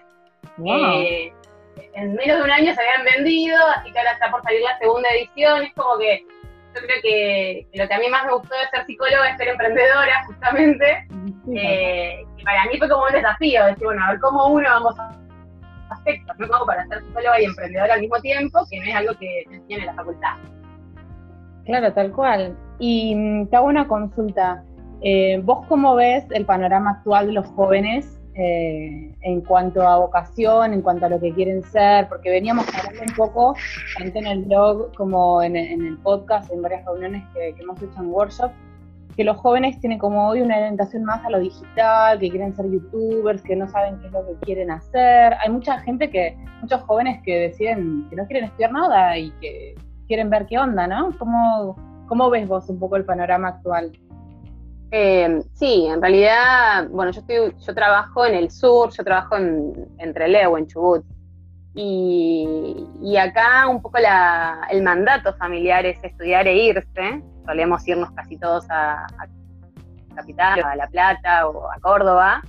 Eh, 0.65 1.33
en 1.93 2.13
menos 2.15 2.37
de 2.37 2.43
un 2.43 2.51
año 2.51 2.73
se 2.73 2.81
habían 2.81 3.03
vendido, 3.03 3.57
así 3.75 3.91
que 3.91 3.99
ahora 3.99 4.13
está 4.13 4.31
por 4.31 4.41
salir 4.43 4.61
la 4.61 4.79
segunda 4.79 5.09
edición. 5.09 5.63
Es 5.63 5.73
como 5.73 5.97
que 5.97 6.25
yo 6.73 6.81
creo 6.81 7.01
que, 7.01 7.67
lo 7.73 7.87
que 7.87 7.93
a 7.93 7.99
mí 7.99 8.09
más 8.09 8.25
me 8.25 8.33
gustó 8.33 8.55
de 8.55 8.69
ser 8.69 8.85
psicóloga 8.85 9.29
es 9.29 9.37
ser 9.37 9.49
emprendedora, 9.49 10.25
justamente. 10.25 11.07
Eh, 11.53 12.25
y 12.37 12.43
para 12.43 12.65
mí 12.65 12.77
fue 12.77 12.89
como 12.89 13.05
un 13.05 13.13
desafío, 13.13 13.65
decir, 13.65 13.83
bueno, 13.83 14.03
a 14.03 14.11
ver 14.11 14.19
cómo 14.19 14.47
uno 14.47 14.69
vamos 14.69 14.99
a 14.99 15.11
aspectos, 15.89 16.39
¿no? 16.39 16.47
Como 16.47 16.65
para 16.65 16.87
ser 16.87 17.01
psicóloga 17.03 17.41
y 17.41 17.45
emprendedora 17.45 17.93
al 17.93 18.01
mismo 18.01 18.19
tiempo, 18.21 18.59
que 18.69 18.79
no 18.79 18.85
es 18.85 18.95
algo 18.95 19.13
que 19.19 19.43
tiene 19.67 19.85
la 19.85 19.93
facultad. 19.93 20.37
Claro, 21.65 21.93
tal 21.93 22.11
cual. 22.11 22.57
Y 22.79 23.15
mm, 23.15 23.47
te 23.47 23.55
hago 23.55 23.67
una 23.67 23.87
consulta. 23.87 24.63
Eh, 25.01 25.41
¿Vos 25.43 25.65
cómo 25.67 25.95
ves 25.95 26.25
el 26.31 26.45
panorama 26.45 26.91
actual 26.91 27.27
de 27.27 27.33
los 27.33 27.47
jóvenes 27.47 28.20
eh, 28.33 29.13
en 29.21 29.41
cuanto 29.41 29.81
a 29.87 29.97
vocación, 29.97 30.73
en 30.73 30.81
cuanto 30.81 31.05
a 31.05 31.09
lo 31.09 31.19
que 31.19 31.33
quieren 31.33 31.63
ser? 31.63 32.07
Porque 32.07 32.29
veníamos 32.29 32.65
hablando 32.73 33.01
un 33.01 33.15
poco, 33.15 33.55
tanto 33.97 34.19
en 34.19 34.27
el 34.27 34.45
blog 34.45 34.93
como 34.95 35.41
en, 35.41 35.55
el 35.55 35.97
podcast, 35.97 36.51
en 36.51 36.61
varias 36.61 36.85
reuniones 36.85 37.23
que, 37.33 37.53
que 37.53 37.61
hemos 37.61 37.81
hecho 37.81 37.99
en 37.99 38.07
workshops, 38.07 38.53
que 39.15 39.23
los 39.23 39.37
jóvenes 39.37 39.79
tienen 39.79 39.99
como 39.99 40.29
hoy 40.29 40.41
una 40.41 40.57
orientación 40.57 41.03
más 41.03 41.23
a 41.25 41.29
lo 41.29 41.39
digital, 41.39 42.19
que 42.19 42.29
quieren 42.29 42.55
ser 42.55 42.69
youtubers, 42.69 43.41
que 43.41 43.55
no 43.55 43.67
saben 43.67 43.99
qué 43.99 44.07
es 44.07 44.13
lo 44.13 44.25
que 44.25 44.33
quieren 44.45 44.71
hacer. 44.71 45.33
Hay 45.43 45.49
mucha 45.49 45.79
gente 45.79 46.09
que, 46.09 46.37
muchos 46.61 46.81
jóvenes 46.83 47.21
que 47.23 47.39
deciden 47.39 48.07
que 48.09 48.15
no 48.15 48.25
quieren 48.27 48.45
estudiar 48.45 48.71
nada 48.71 49.17
y 49.17 49.31
que 49.41 49.75
quieren 50.07 50.29
ver 50.29 50.45
qué 50.45 50.57
onda, 50.57 50.87
¿no? 50.87 51.11
¿Cómo, 51.17 51.75
cómo 52.07 52.29
ves 52.29 52.47
vos 52.47 52.69
un 52.69 52.79
poco 52.79 52.95
el 52.95 53.05
panorama 53.05 53.49
actual? 53.49 53.91
Eh, 54.91 55.41
sí, 55.53 55.87
en 55.87 56.01
realidad, 56.01 56.87
bueno, 56.89 57.11
yo 57.11 57.21
estoy, 57.21 57.55
yo 57.65 57.73
trabajo 57.73 58.25
en 58.25 58.35
el 58.35 58.51
sur, 58.51 58.91
yo 58.91 59.03
trabajo 59.03 59.37
en, 59.37 59.87
entre 59.99 60.27
Leo, 60.27 60.57
en 60.57 60.67
Chubut. 60.67 61.05
Y, 61.73 62.85
y, 63.01 63.15
acá 63.15 63.67
un 63.67 63.81
poco 63.81 63.97
la, 63.99 64.67
el 64.69 64.83
mandato 64.83 65.33
familiar 65.35 65.85
es 65.85 66.03
estudiar 66.03 66.45
e 66.47 66.55
irse. 66.55 67.23
Solemos 67.45 67.87
irnos 67.87 68.11
casi 68.11 68.37
todos 68.37 68.69
a, 68.69 69.05
a 69.05 69.27
Capital, 70.15 70.61
a 70.63 70.75
La 70.75 70.87
Plata 70.87 71.47
o 71.47 71.71
a 71.71 71.79
Córdoba. 71.79 72.41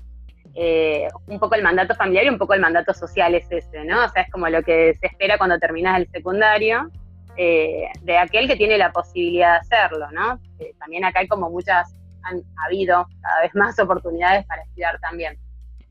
Eh, 0.54 1.08
un 1.28 1.38
poco 1.38 1.54
el 1.54 1.62
mandato 1.62 1.94
familiar 1.94 2.26
y 2.26 2.28
un 2.28 2.38
poco 2.38 2.54
el 2.54 2.60
mandato 2.60 2.92
social 2.92 3.34
es 3.34 3.46
ese, 3.50 3.84
¿no? 3.84 4.04
O 4.04 4.08
sea, 4.08 4.22
es 4.22 4.30
como 4.30 4.48
lo 4.48 4.62
que 4.62 4.94
se 5.00 5.06
espera 5.06 5.38
cuando 5.38 5.58
terminas 5.58 5.98
el 5.98 6.08
secundario. 6.10 6.90
Eh, 7.36 7.88
de 8.02 8.18
aquel 8.18 8.46
que 8.46 8.56
tiene 8.56 8.76
la 8.76 8.92
posibilidad 8.92 9.54
de 9.54 9.58
hacerlo, 9.60 10.10
¿no? 10.10 10.38
Eh, 10.58 10.74
también 10.78 11.04
acá 11.04 11.20
hay 11.20 11.28
como 11.28 11.48
muchas, 11.48 11.94
han 12.24 12.42
habido 12.64 13.06
cada 13.20 13.42
vez 13.42 13.54
más 13.54 13.78
oportunidades 13.78 14.46
para 14.46 14.62
estudiar 14.62 14.98
también. 15.00 15.38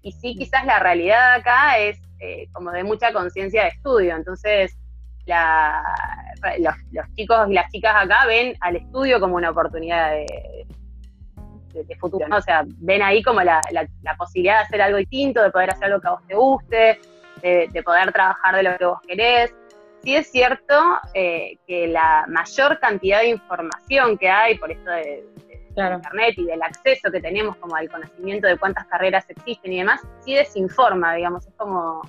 Y 0.01 0.11
sí, 0.13 0.35
quizás 0.35 0.65
la 0.65 0.79
realidad 0.79 1.35
acá 1.35 1.77
es 1.77 1.99
eh, 2.19 2.47
como 2.51 2.71
de 2.71 2.83
mucha 2.83 3.13
conciencia 3.13 3.63
de 3.63 3.69
estudio, 3.69 4.15
entonces 4.15 4.77
los, 5.27 6.75
chicos 7.15 7.49
y 7.49 7.53
las 7.53 7.71
chicas 7.71 7.95
acá 7.95 8.25
ven 8.25 8.55
al 8.61 8.75
estudio 8.75 9.19
como 9.19 9.35
una 9.35 9.51
oportunidad 9.51 10.11
de, 10.11 10.67
futuro, 11.99 12.27
¿no? 12.27 12.37
O 12.37 12.41
sea, 12.41 12.63
ven 12.65 13.01
ahí 13.01 13.23
como 13.23 13.41
la, 13.41 13.61
posibilidad 14.17 14.57
de 14.57 14.63
hacer 14.63 14.81
algo 14.81 14.97
distinto, 14.97 15.41
de 15.41 15.51
poder 15.51 15.69
hacer 15.69 15.85
algo 15.85 16.01
que 16.01 16.07
a 16.07 16.11
vos 16.11 16.27
te 16.27 16.35
guste, 16.35 16.99
de 17.41 17.83
poder 17.83 18.11
trabajar 18.11 18.55
de 18.55 18.63
lo 18.63 18.77
que 18.77 18.85
vos 18.85 18.99
querés, 19.07 19.53
sí 20.03 20.15
es 20.15 20.31
cierto 20.31 20.99
eh, 21.13 21.57
que 21.67 21.87
la 21.87 22.25
mayor 22.27 22.79
cantidad 22.79 23.19
de 23.19 23.29
información 23.29 24.17
que 24.17 24.29
hay 24.29 24.57
por 24.57 24.71
esto 24.71 24.89
de, 24.89 25.23
Internet 25.75 26.33
y 26.37 26.45
del 26.45 26.61
acceso 26.61 27.11
que 27.11 27.21
tenemos 27.21 27.55
como 27.57 27.75
al 27.75 27.89
conocimiento 27.89 28.47
de 28.47 28.57
cuántas 28.57 28.85
carreras 28.87 29.29
existen 29.29 29.73
y 29.73 29.79
demás, 29.79 30.01
sí 30.19 30.35
desinforma, 30.35 31.13
digamos, 31.15 31.47
es 31.47 31.53
como 31.55 32.01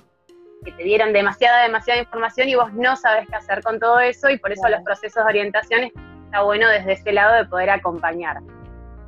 que 0.63 0.71
te 0.71 0.83
dieron 0.83 1.11
demasiada, 1.13 1.63
demasiada 1.63 1.99
información 1.99 2.47
y 2.47 2.55
vos 2.55 2.73
no 2.73 2.95
sabes 2.95 3.27
qué 3.27 3.35
hacer 3.35 3.61
con 3.61 3.79
todo 3.79 3.99
eso 3.99 4.29
y 4.29 4.37
por 4.37 4.51
eso 4.51 4.67
los 4.69 4.81
procesos 4.81 5.23
de 5.23 5.29
orientación 5.29 5.91
está 6.25 6.41
bueno 6.41 6.69
desde 6.69 6.93
ese 6.93 7.11
lado 7.11 7.35
de 7.35 7.45
poder 7.45 7.69
acompañar. 7.69 8.41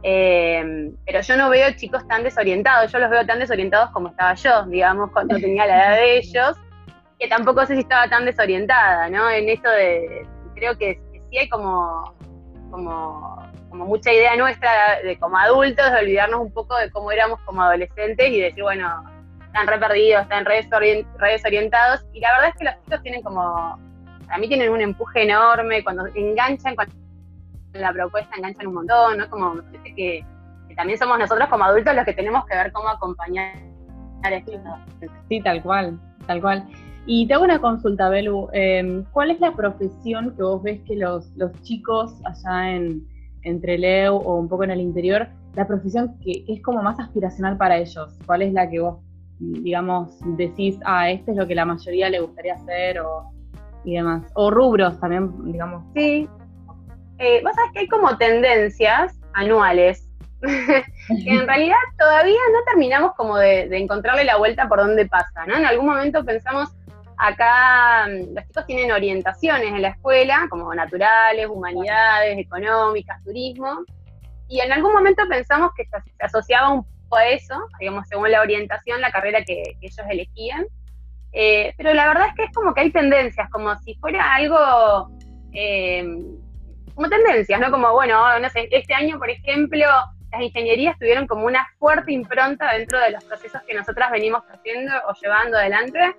Eh, 0.04 0.92
pero 1.06 1.22
yo 1.22 1.36
no 1.36 1.50
veo 1.50 1.72
chicos 1.76 2.08
tan 2.08 2.22
desorientados, 2.24 2.92
yo 2.92 3.00
los 3.00 3.10
veo 3.10 3.26
tan 3.26 3.40
desorientados 3.40 3.90
como 3.92 4.10
estaba 4.10 4.36
yo, 4.36 4.64
digamos, 4.68 5.10
cuando 5.12 5.36
tenía 5.38 5.66
la 5.66 5.78
edad 5.78 5.96
de 5.96 6.18
ellos, 6.18 6.58
que 7.20 7.28
tampoco 7.28 7.66
sé 7.66 7.74
si 7.74 7.82
estaba 7.82 8.08
tan 8.08 8.26
desorientada, 8.26 9.10
¿no? 9.10 9.30
En 9.30 9.50
esto 9.50 9.70
de, 9.70 10.28
creo 10.54 10.78
que, 10.78 11.02
sí 11.32 11.38
hay 11.38 11.50
como, 11.50 12.14
como, 12.70 13.45
como, 13.76 13.86
mucha 13.86 14.12
idea 14.14 14.36
nuestra 14.38 14.70
de 15.04 15.18
como 15.20 15.38
adultos 15.38 15.92
de 15.92 16.00
olvidarnos 16.00 16.40
un 16.40 16.52
poco 16.52 16.78
de 16.78 16.90
cómo 16.92 17.12
éramos 17.12 17.40
como 17.42 17.62
adolescentes 17.62 18.28
y 18.30 18.40
decir, 18.40 18.64
bueno, 18.64 19.04
están 19.46 19.68
re 19.68 19.78
perdidos, 19.78 20.24
están 20.24 20.46
re, 20.46 20.66
desorientados. 21.32 22.06
Y 22.14 22.22
la 22.22 22.32
verdad 22.34 22.50
es 22.50 22.56
que 22.56 22.66
los 22.66 22.76
chicos 22.84 23.02
tienen 23.04 23.22
como, 23.22 23.42
a 23.42 24.38
mí 24.40 24.48
tienen 24.48 24.70
un 24.70 24.82
empuje 24.82 25.24
enorme, 25.24 25.84
cuando 25.84 26.08
enganchan 26.16 26.76
con 26.76 26.88
la 27.74 27.92
propuesta 27.92 28.36
enganchan 28.38 28.68
un 28.68 28.74
montón, 28.76 29.18
¿no? 29.18 29.30
Como 29.30 29.56
que, 29.96 30.26
también 30.76 31.00
somos 31.00 31.20
nosotros 31.20 31.48
como 31.50 31.64
adultos 31.64 31.96
los 31.96 32.06
que 32.06 32.14
tenemos 32.14 32.46
que 32.46 32.56
ver 32.56 32.72
cómo 32.74 32.90
acompañar 32.90 33.56
a 34.24 34.30
estos 34.30 34.56
Sí, 35.30 35.42
tal 35.42 35.62
cual, 35.62 36.00
tal 36.28 36.42
cual. 36.42 36.66
Y 37.06 37.28
te 37.28 37.34
hago 37.34 37.44
una 37.44 37.60
consulta, 37.60 38.10
Belu. 38.10 38.50
Em, 38.52 39.06
¿Cuál 39.12 39.32
es 39.32 39.40
la 39.40 39.54
profesión 39.54 40.36
que 40.36 40.44
vos 40.44 40.64
ves 40.64 40.82
que 40.88 40.96
los, 40.96 41.30
los 41.36 41.52
chicos 41.62 42.14
allá 42.26 42.72
en 42.72 43.15
entre 43.46 43.78
Leo 43.78 44.18
o 44.18 44.36
un 44.36 44.50
poco 44.50 44.66
en 44.66 44.72
el 44.72 44.82
interior, 44.82 45.30
la 45.56 45.66
profesión 45.66 46.18
que, 46.20 46.44
es 46.48 46.62
como 46.62 46.84
más 46.84 47.00
aspiracional 47.00 47.58
para 47.58 47.78
ellos? 47.78 48.18
¿Cuál 48.26 48.42
es 48.42 48.54
la 48.54 48.70
que 48.70 48.80
vos, 48.80 49.00
digamos, 49.40 50.18
decís, 50.38 50.78
ah, 50.86 51.10
este 51.10 51.32
es 51.32 51.38
lo 51.38 51.48
que 51.48 51.56
la 51.56 51.66
mayoría 51.66 52.10
le 52.10 52.20
gustaría 52.20 52.56
hacer 52.56 53.00
o, 53.00 53.32
y 53.84 53.96
demás? 53.96 54.30
O 54.34 54.52
rubros 54.52 55.00
también, 55.00 55.32
digamos. 55.52 55.84
Sí. 55.94 56.28
Eh, 57.18 57.42
vos 57.44 57.56
sabés 57.56 57.72
que 57.72 57.80
hay 57.80 57.88
como 57.88 58.18
tendencias 58.18 59.18
anuales 59.34 60.10
que 60.42 61.32
en 61.32 61.48
realidad 61.48 61.76
todavía 61.98 62.40
no 62.52 62.60
terminamos 62.66 63.14
como 63.16 63.38
de, 63.38 63.70
de, 63.70 63.78
encontrarle 63.78 64.26
la 64.26 64.38
vuelta 64.38 64.68
por 64.68 64.80
dónde 64.80 65.06
pasa, 65.06 65.46
¿no? 65.48 65.56
En 65.56 65.66
algún 65.66 65.88
momento 65.88 66.24
pensamos, 66.26 66.70
Acá 67.18 68.08
mm, 68.08 68.36
los 68.36 68.48
chicos 68.48 68.66
tienen 68.66 68.92
orientaciones 68.92 69.68
en 69.68 69.82
la 69.82 69.90
escuela, 69.90 70.48
como 70.50 70.74
naturales, 70.74 71.48
humanidades, 71.48 72.38
económicas, 72.38 73.24
turismo, 73.24 73.86
y 74.48 74.60
en 74.60 74.72
algún 74.72 74.94
momento 74.94 75.24
pensamos 75.28 75.72
que 75.76 75.86
se, 75.86 75.98
asociaba 76.20 76.70
un 76.70 76.84
poco 76.84 77.18
a 77.18 77.28
eso, 77.28 77.56
digamos, 77.80 78.08
según 78.08 78.32
la 78.32 78.42
orientación, 78.42 79.02
la 79.02 79.12
carrera 79.12 79.44
que, 79.44 79.64
ellos 79.82 80.06
elegían. 80.10 80.66
Eh, 81.32 81.74
pero 81.78 81.94
la 81.94 82.08
verdad 82.08 82.28
es 82.28 82.36
que 82.36 82.44
es 82.44 82.52
como 82.54 82.74
que 82.74 82.82
hay 82.82 82.92
tendencias, 82.92 83.50
como 83.50 83.76
si 83.80 83.96
fuera 83.96 84.36
algo, 84.36 85.10
eh, 85.54 86.06
como 86.94 87.10
tendencias, 87.10 87.60
¿no? 87.60 87.72
Como, 87.72 87.92
bueno, 87.92 88.40
no 88.40 88.50
sé, 88.50 88.70
este 88.72 88.94
año, 88.94 89.18
por 89.18 89.30
ejemplo, 89.30 89.86
las 90.32 90.42
ingenierías 90.42 90.98
tuvieron 90.98 91.28
como 91.28 91.46
una 91.46 91.68
fuerte 91.80 92.14
impronta 92.14 92.74
dentro 92.74 93.00
de 93.00 93.12
los 93.12 93.24
procesos 93.24 93.62
que 93.68 93.74
nosotras 93.74 94.12
venimos 94.12 94.44
haciendo 94.50 94.94
o 95.10 95.14
llevando 95.22 95.58
adelante, 95.58 96.16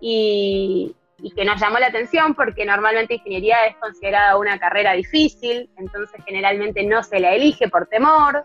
y, 0.00 0.94
que 1.34 1.44
nos 1.44 1.60
llamó 1.60 1.78
la 1.78 1.86
atención 1.86 2.34
porque 2.34 2.64
normalmente 2.64 3.14
ingeniería 3.14 3.56
es 3.66 3.76
considerada 3.76 4.36
una 4.36 4.58
carrera 4.58 4.92
difícil, 4.92 5.68
entonces 5.76 6.22
generalmente 6.24 6.84
no 6.84 7.02
se 7.02 7.18
la 7.20 7.34
elige 7.34 7.68
por 7.68 7.86
temor. 7.86 8.44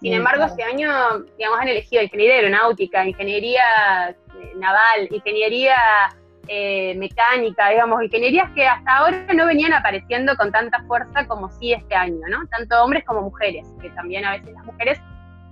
Sin 0.00 0.12
embargo, 0.12 0.44
este 0.44 0.62
año, 0.62 0.90
digamos, 1.36 1.60
han 1.60 1.68
elegido 1.68 2.02
ingeniería 2.02 2.36
aeronáutica, 2.36 3.06
ingeniería 3.06 4.10
eh, 4.10 4.52
naval, 4.56 5.08
ingeniería 5.10 5.76
eh, 6.48 6.94
mecánica, 6.96 7.68
digamos, 7.68 8.02
ingenierías 8.02 8.50
que 8.54 8.66
hasta 8.66 8.96
ahora 8.96 9.26
no 9.34 9.46
venían 9.46 9.74
apareciendo 9.74 10.34
con 10.36 10.50
tanta 10.50 10.82
fuerza 10.84 11.26
como 11.26 11.50
sí 11.50 11.72
este 11.72 11.94
año, 11.94 12.26
¿no? 12.30 12.46
Tanto 12.48 12.82
hombres 12.82 13.04
como 13.04 13.22
mujeres, 13.22 13.66
que 13.82 13.90
también 13.90 14.24
a 14.24 14.32
veces 14.32 14.54
las 14.54 14.64
mujeres 14.64 14.98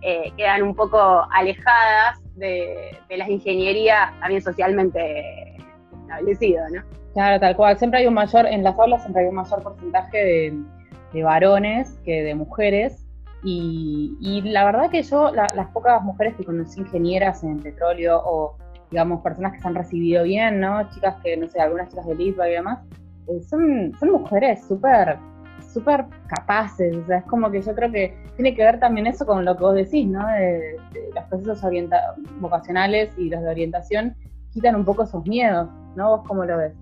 eh, 0.01 0.33
quedan 0.37 0.63
un 0.63 0.75
poco 0.75 1.27
alejadas 1.33 2.19
de, 2.37 2.97
las 3.17 3.29
ingenierías 3.29 4.11
también 4.21 4.43
socialmente 4.43 5.57
establecidas, 6.03 6.71
¿no? 6.73 6.83
Claro, 7.15 7.41
tal 7.41 7.57
cual. 7.57 7.79
Siempre 7.79 8.01
hay 8.01 8.07
un 8.07 8.15
mayor, 8.15 8.47
en 8.47 8.63
las 8.63 8.79
aulas 8.79 9.03
siempre 9.03 9.23
hay 9.23 9.29
un 9.29 9.37
mayor 9.37 9.63
porcentaje 9.63 10.25
de, 11.13 11.23
varones 11.23 11.99
que 12.05 12.23
de 12.23 12.35
mujeres. 12.35 13.07
Y, 13.43 14.43
la 14.45 14.65
verdad 14.65 14.91
que 14.91 15.03
yo, 15.03 15.31
las 15.33 15.69
pocas 15.73 16.03
mujeres 16.03 16.35
que 16.37 16.45
conocí 16.45 16.81
ingenieras 16.81 17.43
en 17.43 17.61
petróleo 17.61 18.21
o, 18.25 18.57
digamos, 18.91 19.23
personas 19.23 19.53
que 19.53 19.61
se 19.61 19.69
han 19.69 19.75
recibido 19.75 20.25
bien, 20.25 20.61
¿no? 20.61 20.89
Chicas 20.91 21.17
que, 21.23 21.37
no 21.37 21.49
sé, 21.49 21.61
algunas 21.61 21.89
chicas 21.89 22.07
de 22.07 22.17
Litva 22.17 22.49
y 22.49 22.53
demás, 22.53 22.81
eh, 23.29 23.41
son, 23.43 23.93
son 23.99 24.11
mujeres 24.11 24.67
súper 24.67 25.17
súper 25.77 26.07
capaces, 26.27 26.97
o 26.97 27.07
sea, 27.07 27.19
es 27.19 27.25
como 27.25 27.51
que 27.51 27.61
yo 27.61 27.75
creo 27.75 27.93
que 27.93 28.17
tiene 28.37 28.55
que 28.55 28.65
ver 28.65 28.81
también 28.81 29.07
eso 29.07 29.27
con 29.27 29.45
lo 29.45 29.55
que 29.55 29.63
vos 29.63 29.75
decís, 29.75 30.07
¿no? 30.07 30.27
De, 30.27 30.79
los 31.15 31.25
procesos 31.25 31.61
vocacionales 32.41 33.11
y 33.19 33.29
los 33.29 33.43
de 33.43 33.51
orientación 33.51 34.17
quitan 34.55 34.75
un 34.75 34.87
poco 34.87 35.03
esos 35.03 35.23
miedos, 35.27 35.69
¿no? 35.95 36.17
¿Vos 36.17 36.27
cómo 36.27 36.47
lo 36.47 36.57
ves? 36.57 36.73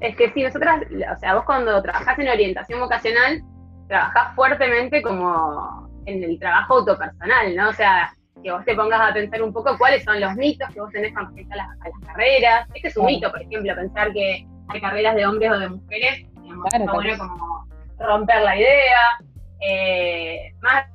Es 0.00 0.16
que 0.16 0.30
sí, 0.32 0.42
nosotras, 0.42 0.82
o 0.82 1.18
sea, 1.18 1.34
vos 1.34 1.44
cuando 1.44 1.80
trabajás 1.80 2.18
en 2.18 2.28
orientación 2.28 2.80
vocacional, 2.80 3.42
trabajás 3.88 4.34
fuertemente 4.34 5.00
como 5.00 5.88
en 6.04 6.22
el 6.22 6.38
trabajo 6.38 6.74
autopersonal, 6.74 7.56
¿no? 7.56 7.70
O 7.70 7.72
sea, 7.72 8.12
que 8.42 8.52
vos 8.52 8.64
te 8.66 8.74
pongas 8.74 9.00
a 9.00 9.14
pensar 9.14 9.42
un 9.42 9.52
poco 9.52 9.78
cuáles 9.78 10.04
son 10.04 10.20
los 10.20 10.34
mitos 10.34 10.68
que 10.74 10.80
vos 10.80 10.90
tenés 10.90 11.14
con 11.14 11.24
respecto 11.24 11.54
a 11.54 11.56
las, 11.56 11.68
carreras. 12.06 12.68
Este 12.74 12.88
es 12.88 12.96
un 12.98 13.06
mito, 13.06 13.30
por 13.30 13.40
ejemplo, 13.40 13.74
pensar 13.74 14.12
que 14.12 14.46
hay 14.68 14.80
carreras 14.80 15.14
de 15.14 15.26
hombres 15.26 15.50
o 15.52 15.58
de 15.58 15.68
mujeres, 15.70 16.26
digamos, 16.42 16.66
claro, 16.68 16.92
bueno 16.92 17.16
como 17.16 17.59
romper 18.00 18.42
la 18.42 18.56
idea. 18.56 19.18
Eh, 19.60 20.52
más 20.60 20.86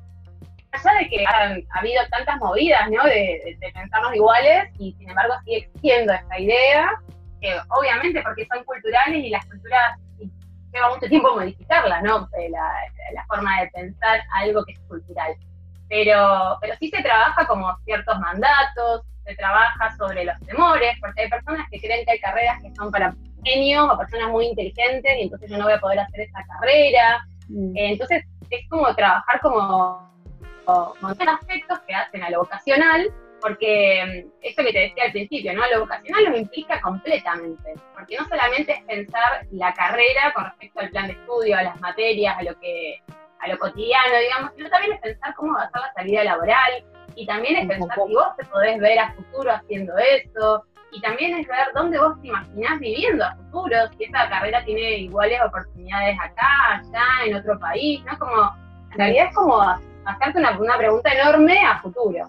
allá 0.72 0.98
de 0.98 1.08
que 1.08 1.24
han 1.26 1.62
habido 1.74 2.02
tantas 2.10 2.36
movidas, 2.38 2.90
¿no? 2.90 3.04
De, 3.04 3.56
pensarnos 3.72 4.14
iguales 4.14 4.70
y 4.78 4.92
sin 4.94 5.08
embargo 5.08 5.34
sigue 5.44 5.58
existiendo 5.58 6.12
esta 6.12 6.38
idea, 6.38 6.90
que 7.40 7.56
obviamente 7.68 8.22
porque 8.22 8.46
son 8.52 8.64
culturales 8.64 9.24
y 9.24 9.30
las 9.30 9.44
culturas 9.46 9.98
lleva 10.72 10.94
mucho 10.94 11.08
tiempo 11.08 11.34
modificarlas, 11.34 12.02
¿no? 12.02 12.28
Eh, 12.38 12.50
la, 12.50 12.70
la, 13.14 13.24
forma 13.26 13.60
de 13.60 13.68
pensar 13.68 14.20
algo 14.32 14.64
que 14.64 14.72
es 14.72 14.80
cultural. 14.80 15.34
Pero, 15.88 16.58
pero 16.60 16.74
sí 16.80 16.90
se 16.90 17.02
trabaja 17.02 17.46
como 17.46 17.74
ciertos 17.84 18.18
mandatos, 18.18 19.02
se 19.24 19.34
trabaja 19.36 19.96
sobre 19.96 20.24
los 20.24 20.38
temores, 20.40 20.96
porque 21.00 21.22
hay 21.22 21.30
personas 21.30 21.66
que 21.70 21.80
creen 21.80 22.04
que 22.04 22.12
hay 22.12 22.20
carreras 22.20 22.60
que 22.62 22.74
son 22.74 22.90
para 22.90 23.14
o 23.90 23.98
personas 23.98 24.30
muy 24.30 24.46
inteligentes 24.46 25.12
y 25.18 25.22
entonces 25.22 25.50
yo 25.50 25.58
no 25.58 25.64
voy 25.64 25.74
a 25.74 25.80
poder 25.80 26.00
hacer 26.00 26.20
esa 26.20 26.44
carrera. 26.44 27.26
Mm. 27.48 27.76
Eh, 27.76 27.92
entonces 27.92 28.24
es 28.50 28.68
como 28.68 28.94
trabajar 28.94 29.40
como 29.40 30.06
con 30.64 31.28
aspectos 31.28 31.78
que 31.86 31.94
hacen 31.94 32.24
a 32.24 32.30
lo 32.30 32.40
vocacional, 32.40 33.12
porque 33.40 34.24
mm, 34.26 34.30
esto 34.42 34.64
que 34.64 34.72
te 34.72 34.78
decía 34.80 35.04
al 35.04 35.12
principio, 35.12 35.52
¿no? 35.54 35.62
Lo 35.72 35.80
vocacional 35.80 36.24
lo 36.24 36.36
implica 36.36 36.80
completamente, 36.80 37.74
porque 37.94 38.16
no 38.16 38.26
solamente 38.26 38.72
es 38.72 38.82
pensar 38.82 39.46
la 39.52 39.72
carrera 39.74 40.32
con 40.34 40.44
respecto 40.44 40.80
al 40.80 40.90
plan 40.90 41.06
de 41.06 41.12
estudio, 41.12 41.56
a 41.56 41.62
las 41.62 41.80
materias, 41.80 42.36
a 42.36 42.42
lo 42.42 42.58
que 42.58 43.00
a 43.38 43.48
lo 43.48 43.58
cotidiano, 43.58 44.18
digamos, 44.18 44.52
sino 44.56 44.70
también 44.70 44.94
es 44.94 45.00
pensar 45.00 45.34
cómo 45.34 45.54
va 45.54 45.64
a 45.64 45.70
ser 45.70 45.80
la 45.82 45.92
salida 45.92 46.24
laboral, 46.24 46.84
y 47.14 47.26
también 47.26 47.56
es 47.56 47.68
pensar 47.68 47.98
si 48.06 48.14
vos 48.14 48.36
te 48.36 48.44
podés 48.46 48.78
ver 48.80 48.98
a 48.98 49.12
futuro 49.12 49.52
haciendo 49.52 49.96
eso, 49.98 50.64
y 50.96 51.00
también 51.00 51.38
es 51.38 51.46
ver 51.46 51.66
dónde 51.74 51.98
vos 51.98 52.18
te 52.22 52.28
imaginás 52.28 52.80
viviendo 52.80 53.24
a 53.24 53.36
futuro, 53.36 53.76
si 53.96 54.04
esa 54.04 54.28
carrera 54.30 54.64
tiene 54.64 54.98
iguales 55.00 55.38
oportunidades 55.46 56.16
acá, 56.22 56.80
allá, 56.80 57.04
en 57.26 57.34
otro 57.36 57.58
país, 57.58 58.02
¿no? 58.10 58.18
Como, 58.18 58.50
en 58.92 58.98
realidad 58.98 59.26
es 59.28 59.34
como 59.34 59.60
hacerte 59.60 60.38
una, 60.38 60.58
una 60.58 60.78
pregunta 60.78 61.10
enorme 61.12 61.58
a 61.58 61.78
futuro. 61.80 62.24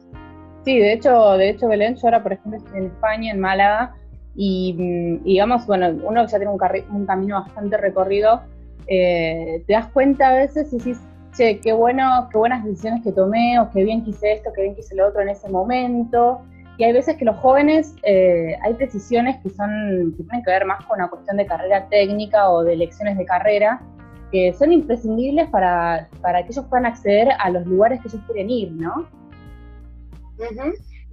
Sí, 0.65 0.79
de 0.79 0.93
hecho, 0.93 1.37
de 1.37 1.49
hecho, 1.49 1.69
Belén, 1.69 1.95
yo 1.95 2.01
ahora, 2.07 2.21
por 2.21 2.33
ejemplo, 2.33 2.57
estoy 2.57 2.79
en 2.79 2.85
España, 2.87 3.31
en 3.31 3.39
Málaga, 3.39 3.95
y, 4.35 4.73
mm, 4.73 5.23
digamos, 5.23 5.65
bueno, 5.65 5.87
uno 6.03 6.27
ya 6.27 6.37
tiene 6.37 6.51
un, 6.51 6.59
un 6.91 7.05
camino 7.05 7.39
bastante 7.39 7.77
recorrido, 7.77 8.41
eh, 8.87 9.63
te 9.65 9.73
das 9.73 9.87
cuenta 9.87 10.27
a 10.27 10.33
veces 10.33 10.73
y 10.73 10.77
dices, 10.77 10.99
che, 11.37 11.61
qué, 11.61 11.71
bueno, 11.71 12.27
qué 12.31 12.37
buenas 12.37 12.65
decisiones 12.65 13.01
que 13.01 13.13
tomé, 13.13 13.59
o 13.61 13.69
qué 13.71 13.85
bien 13.85 14.03
quise 14.03 14.33
esto, 14.33 14.51
qué 14.53 14.63
bien 14.63 14.75
quise 14.75 14.93
lo 14.93 15.07
otro 15.07 15.21
en 15.21 15.29
ese 15.29 15.47
momento. 15.47 16.41
Y 16.77 16.83
hay 16.83 16.93
veces 16.93 17.17
que 17.17 17.25
los 17.25 17.35
jóvenes, 17.37 17.95
eh, 18.03 18.55
hay 18.61 18.73
decisiones 18.73 19.37
que 19.41 19.49
son, 19.49 20.13
que 20.15 20.23
tienen 20.23 20.43
que 20.43 20.51
ver 20.51 20.65
más 20.65 20.85
con 20.85 20.99
una 20.99 21.09
cuestión 21.09 21.37
de 21.37 21.45
carrera 21.45 21.87
técnica 21.89 22.49
o 22.49 22.63
de 22.63 22.73
elecciones 22.73 23.17
de 23.17 23.25
carrera, 23.25 23.81
que 24.31 24.53
son 24.53 24.71
imprescindibles 24.71 25.49
para, 25.49 26.07
para 26.21 26.43
que 26.43 26.51
ellos 26.51 26.65
puedan 26.69 26.85
acceder 26.85 27.29
a 27.39 27.49
los 27.49 27.65
lugares 27.65 27.99
que 28.01 28.09
ellos 28.09 28.21
quieren 28.27 28.49
ir, 28.49 28.71
¿no? 28.73 29.07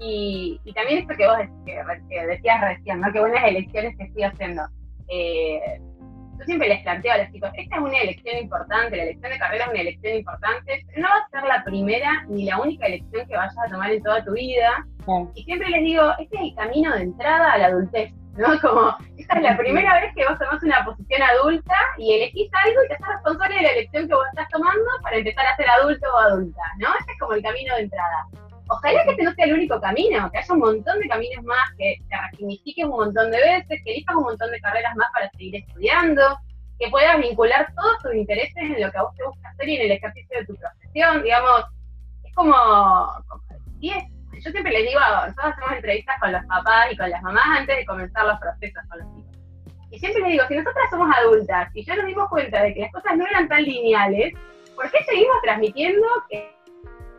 y, 0.00 0.60
y, 0.64 0.72
también 0.74 0.98
esto 0.98 1.14
que 1.16 1.26
vos 1.26 1.36
que, 1.64 2.26
decías 2.26 2.60
recién, 2.60 3.00
¿no? 3.00 3.10
Qué 3.10 3.20
buenas 3.20 3.44
elecciones 3.44 3.96
que 3.96 4.04
estoy 4.04 4.22
haciendo. 4.24 4.62
Eh, 5.08 5.80
yo 6.38 6.44
siempre 6.44 6.68
les 6.68 6.82
planteo 6.82 7.12
a 7.12 7.18
los 7.18 7.30
chicos, 7.32 7.50
esta 7.56 7.76
es 7.76 7.82
una 7.82 7.98
elección 7.98 8.38
importante, 8.38 8.96
la 8.96 9.02
elección 9.04 9.32
de 9.32 9.38
carrera 9.38 9.64
es 9.64 9.70
una 9.70 9.80
elección 9.80 10.14
importante, 10.16 10.84
pero 10.88 11.02
no 11.02 11.08
va 11.08 11.16
a 11.16 11.28
ser 11.28 11.48
la 11.48 11.64
primera 11.64 12.24
ni 12.28 12.44
la 12.44 12.58
única 12.60 12.86
elección 12.86 13.26
que 13.26 13.36
vayas 13.36 13.56
a 13.58 13.70
tomar 13.70 13.90
en 13.90 14.02
toda 14.02 14.24
tu 14.24 14.32
vida. 14.32 14.86
Y 15.34 15.44
siempre 15.44 15.68
les 15.68 15.82
digo, 15.82 16.02
este 16.18 16.36
es 16.36 16.42
el 16.42 16.54
camino 16.54 16.94
de 16.94 17.02
entrada 17.02 17.52
a 17.52 17.58
la 17.58 17.66
adultez. 17.66 18.12
¿no? 18.36 18.58
Como, 18.60 18.96
esta 19.16 19.36
es 19.36 19.42
la 19.42 19.56
primera 19.56 20.00
vez 20.00 20.12
que 20.14 20.26
vos 20.26 20.38
tomás 20.38 20.62
una 20.62 20.84
posición 20.84 21.22
adulta 21.22 21.74
y 21.98 22.14
elegís 22.14 22.50
algo 22.64 22.84
y 22.84 22.88
te 22.88 22.94
haces 22.94 23.06
responsable 23.06 23.56
de 23.56 23.62
la 23.62 23.72
elección 23.72 24.08
que 24.08 24.14
vos 24.14 24.26
estás 24.30 24.48
tomando 24.50 24.90
para 25.02 25.16
empezar 25.16 25.46
a 25.46 25.56
ser 25.56 25.68
adulto 25.70 26.06
o 26.12 26.18
adulta, 26.18 26.62
¿no? 26.78 26.88
Ese 27.00 27.12
es 27.12 27.18
como 27.18 27.34
el 27.34 27.42
camino 27.42 27.74
de 27.76 27.82
entrada. 27.82 28.26
Ojalá 28.74 29.04
que 29.04 29.10
este 29.10 29.22
no 29.22 29.32
sea 29.34 29.44
el 29.46 29.54
único 29.54 29.80
camino, 29.80 30.30
que 30.30 30.38
haya 30.38 30.54
un 30.54 30.60
montón 30.60 30.98
de 31.00 31.08
caminos 31.08 31.44
más, 31.44 31.70
que 31.78 31.96
te 32.08 32.16
resignifiques 32.30 32.84
un 32.84 32.90
montón 32.90 33.30
de 33.30 33.38
veces, 33.38 33.82
que 33.84 33.90
elijas 33.92 34.16
un 34.16 34.24
montón 34.24 34.50
de 34.50 34.60
carreras 34.60 34.96
más 34.96 35.08
para 35.12 35.30
seguir 35.30 35.56
estudiando, 35.56 36.22
que 36.78 36.88
puedas 36.90 37.18
vincular 37.18 37.72
todos 37.74 37.98
tus 38.02 38.14
intereses 38.14 38.56
en 38.56 38.82
lo 38.82 38.90
que 38.90 38.98
a 38.98 39.02
vos 39.02 39.14
te 39.16 39.24
gusta 39.24 39.48
hacer 39.48 39.68
y 39.68 39.76
en 39.76 39.82
el 39.82 39.92
ejercicio 39.92 40.38
de 40.38 40.46
tu 40.46 40.54
profesión, 40.56 41.22
digamos, 41.22 41.64
es 42.24 42.34
como, 42.34 42.54
como 43.28 43.44
yo 44.44 44.50
siempre 44.50 44.72
les 44.72 44.88
digo, 44.88 45.00
nosotros 45.00 45.52
hacemos 45.52 45.72
entrevistas 45.72 46.20
con 46.20 46.32
los 46.32 46.44
papás 46.46 46.92
y 46.92 46.96
con 46.96 47.10
las 47.10 47.22
mamás 47.22 47.60
antes 47.60 47.76
de 47.76 47.86
comenzar 47.86 48.26
los 48.26 48.38
procesos 48.40 48.82
con 48.88 48.98
los 48.98 49.08
hijos. 49.18 49.36
Y 49.90 49.98
siempre 49.98 50.22
les 50.22 50.32
digo, 50.32 50.44
si 50.48 50.56
nosotras 50.56 50.90
somos 50.90 51.16
adultas 51.16 51.70
y 51.74 51.84
ya 51.84 51.96
nos 51.96 52.06
dimos 52.06 52.28
cuenta 52.28 52.62
de 52.62 52.74
que 52.74 52.80
las 52.80 52.92
cosas 52.92 53.16
no 53.16 53.26
eran 53.26 53.48
tan 53.48 53.62
lineales, 53.62 54.34
¿por 54.74 54.90
qué 54.90 55.04
seguimos 55.04 55.36
transmitiendo 55.42 56.06
que 56.28 56.54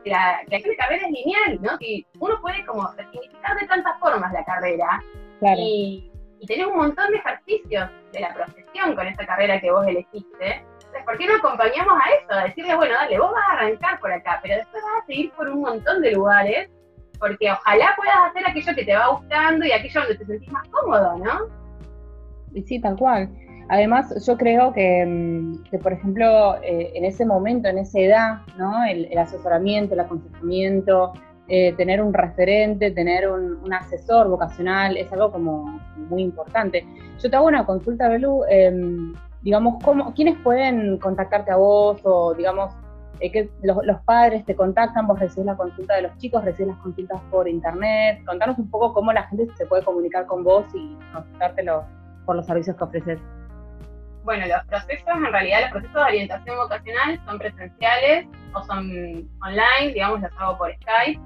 la, 0.09 0.39
que 0.49 0.59
la 0.59 0.75
carrera 0.77 1.07
es 1.07 1.11
lineal, 1.11 1.61
¿no? 1.61 1.77
Que 1.77 2.05
uno 2.19 2.39
puede 2.41 2.65
como 2.65 2.87
resignificar 2.91 3.59
de 3.59 3.67
tantas 3.67 3.99
formas 3.99 4.31
la 4.33 4.43
carrera 4.45 5.03
y, 5.57 6.11
y 6.39 6.45
tener 6.45 6.67
un 6.67 6.77
montón 6.77 7.11
de 7.11 7.17
ejercicios 7.17 7.89
de 8.11 8.19
la 8.19 8.33
profesión 8.33 8.95
con 8.95 9.07
esa 9.07 9.25
carrera 9.25 9.59
que 9.59 9.71
vos 9.71 9.85
elegiste. 9.87 10.65
Entonces, 10.75 11.03
¿por 11.05 11.17
qué 11.17 11.27
no 11.27 11.35
acompañamos 11.35 11.93
a 11.93 12.11
eso? 12.13 12.33
A 12.33 12.43
decirle, 12.45 12.75
bueno, 12.75 12.93
dale, 12.93 13.19
vos 13.19 13.31
vas 13.31 13.43
a 13.49 13.53
arrancar 13.53 13.99
por 13.99 14.11
acá, 14.11 14.39
pero 14.41 14.55
después 14.55 14.83
vas 14.83 15.03
a 15.03 15.05
seguir 15.05 15.31
por 15.31 15.49
un 15.49 15.61
montón 15.61 16.01
de 16.01 16.11
lugares 16.11 16.69
porque 17.19 17.51
ojalá 17.51 17.93
puedas 17.95 18.15
hacer 18.29 18.47
aquello 18.47 18.75
que 18.75 18.85
te 18.85 18.95
va 18.95 19.07
gustando 19.07 19.65
y 19.65 19.71
aquello 19.71 20.01
donde 20.01 20.17
te 20.17 20.25
sentís 20.25 20.51
más 20.51 20.67
cómodo, 20.69 21.17
¿no? 21.17 21.47
Y 22.53 22.61
sí, 22.63 22.79
tal 22.79 22.95
cual. 22.97 23.29
Además, 23.67 24.25
yo 24.25 24.37
creo 24.37 24.73
que, 24.73 25.05
mm, 25.05 25.79
por 25.81 25.93
ejemplo, 25.93 26.55
eh, 26.61 26.91
en 26.93 27.05
ese 27.05 27.25
momento, 27.25 27.67
en 27.67 27.79
esa 27.79 27.99
edad, 27.99 28.37
¿no? 28.57 28.85
el, 28.85 29.17
asesoramiento, 29.17 29.95
el 29.95 30.01
aconsejamiento, 30.01 31.13
eh, 31.47 31.73
tener 31.73 32.01
un 32.01 32.13
referente, 32.13 32.91
tener 32.91 33.29
un, 33.29 33.73
asesor 33.73 34.27
vocacional, 34.29 34.97
es 34.97 35.11
algo 35.11 35.31
como 35.31 35.79
muy 36.09 36.21
importante. 36.21 36.85
Yo 37.19 37.29
te 37.29 37.35
hago 37.35 37.47
una 37.47 37.65
consulta, 37.65 38.07
Belu, 38.07 38.43
em, 38.49 39.13
digamos, 39.41 39.83
¿cómo, 39.83 40.13
¿quiénes 40.13 40.37
pueden 40.43 40.97
contactarte 40.99 41.51
a 41.51 41.57
vos 41.57 41.99
o, 42.03 42.33
digamos, 42.35 42.71
eh, 43.19 43.49
los, 43.63 44.01
padres 44.05 44.45
te 44.45 44.55
contactan, 44.55 45.07
vos 45.07 45.19
recibís 45.19 45.45
la 45.45 45.55
consulta 45.55 45.95
de 45.95 46.03
los 46.03 46.17
chicos, 46.17 46.43
recibís 46.43 46.73
las 46.73 46.81
consultas 46.81 47.21
por 47.31 47.47
internet. 47.47 48.21
Contanos 48.25 48.57
un 48.59 48.69
poco 48.69 48.93
cómo 48.93 49.13
la 49.13 49.23
gente 49.23 49.47
se 49.55 49.65
puede 49.65 49.83
comunicar 49.83 50.25
con 50.25 50.43
vos 50.43 50.65
y 50.73 50.97
consultártelo 51.13 51.83
por 52.25 52.35
los 52.35 52.45
servicios 52.45 52.75
que 52.75 52.83
ofreces. 52.83 53.19
Bueno, 54.25 54.45
los 54.47 54.65
procesos, 54.65 55.07
en 55.07 55.31
realidad, 55.31 55.61
los 55.61 55.71
procesos 55.71 55.95
de 55.95 56.01
orientación 56.01 56.57
vocacional 56.57 57.21
son 57.25 57.39
presenciales 57.39 58.27
o 58.53 58.63
son 58.65 59.29
online, 59.41 59.93
digamos, 59.93 60.21
los 60.21 60.31
hago 60.37 60.57
por 60.57 60.75
Skype. 60.75 61.21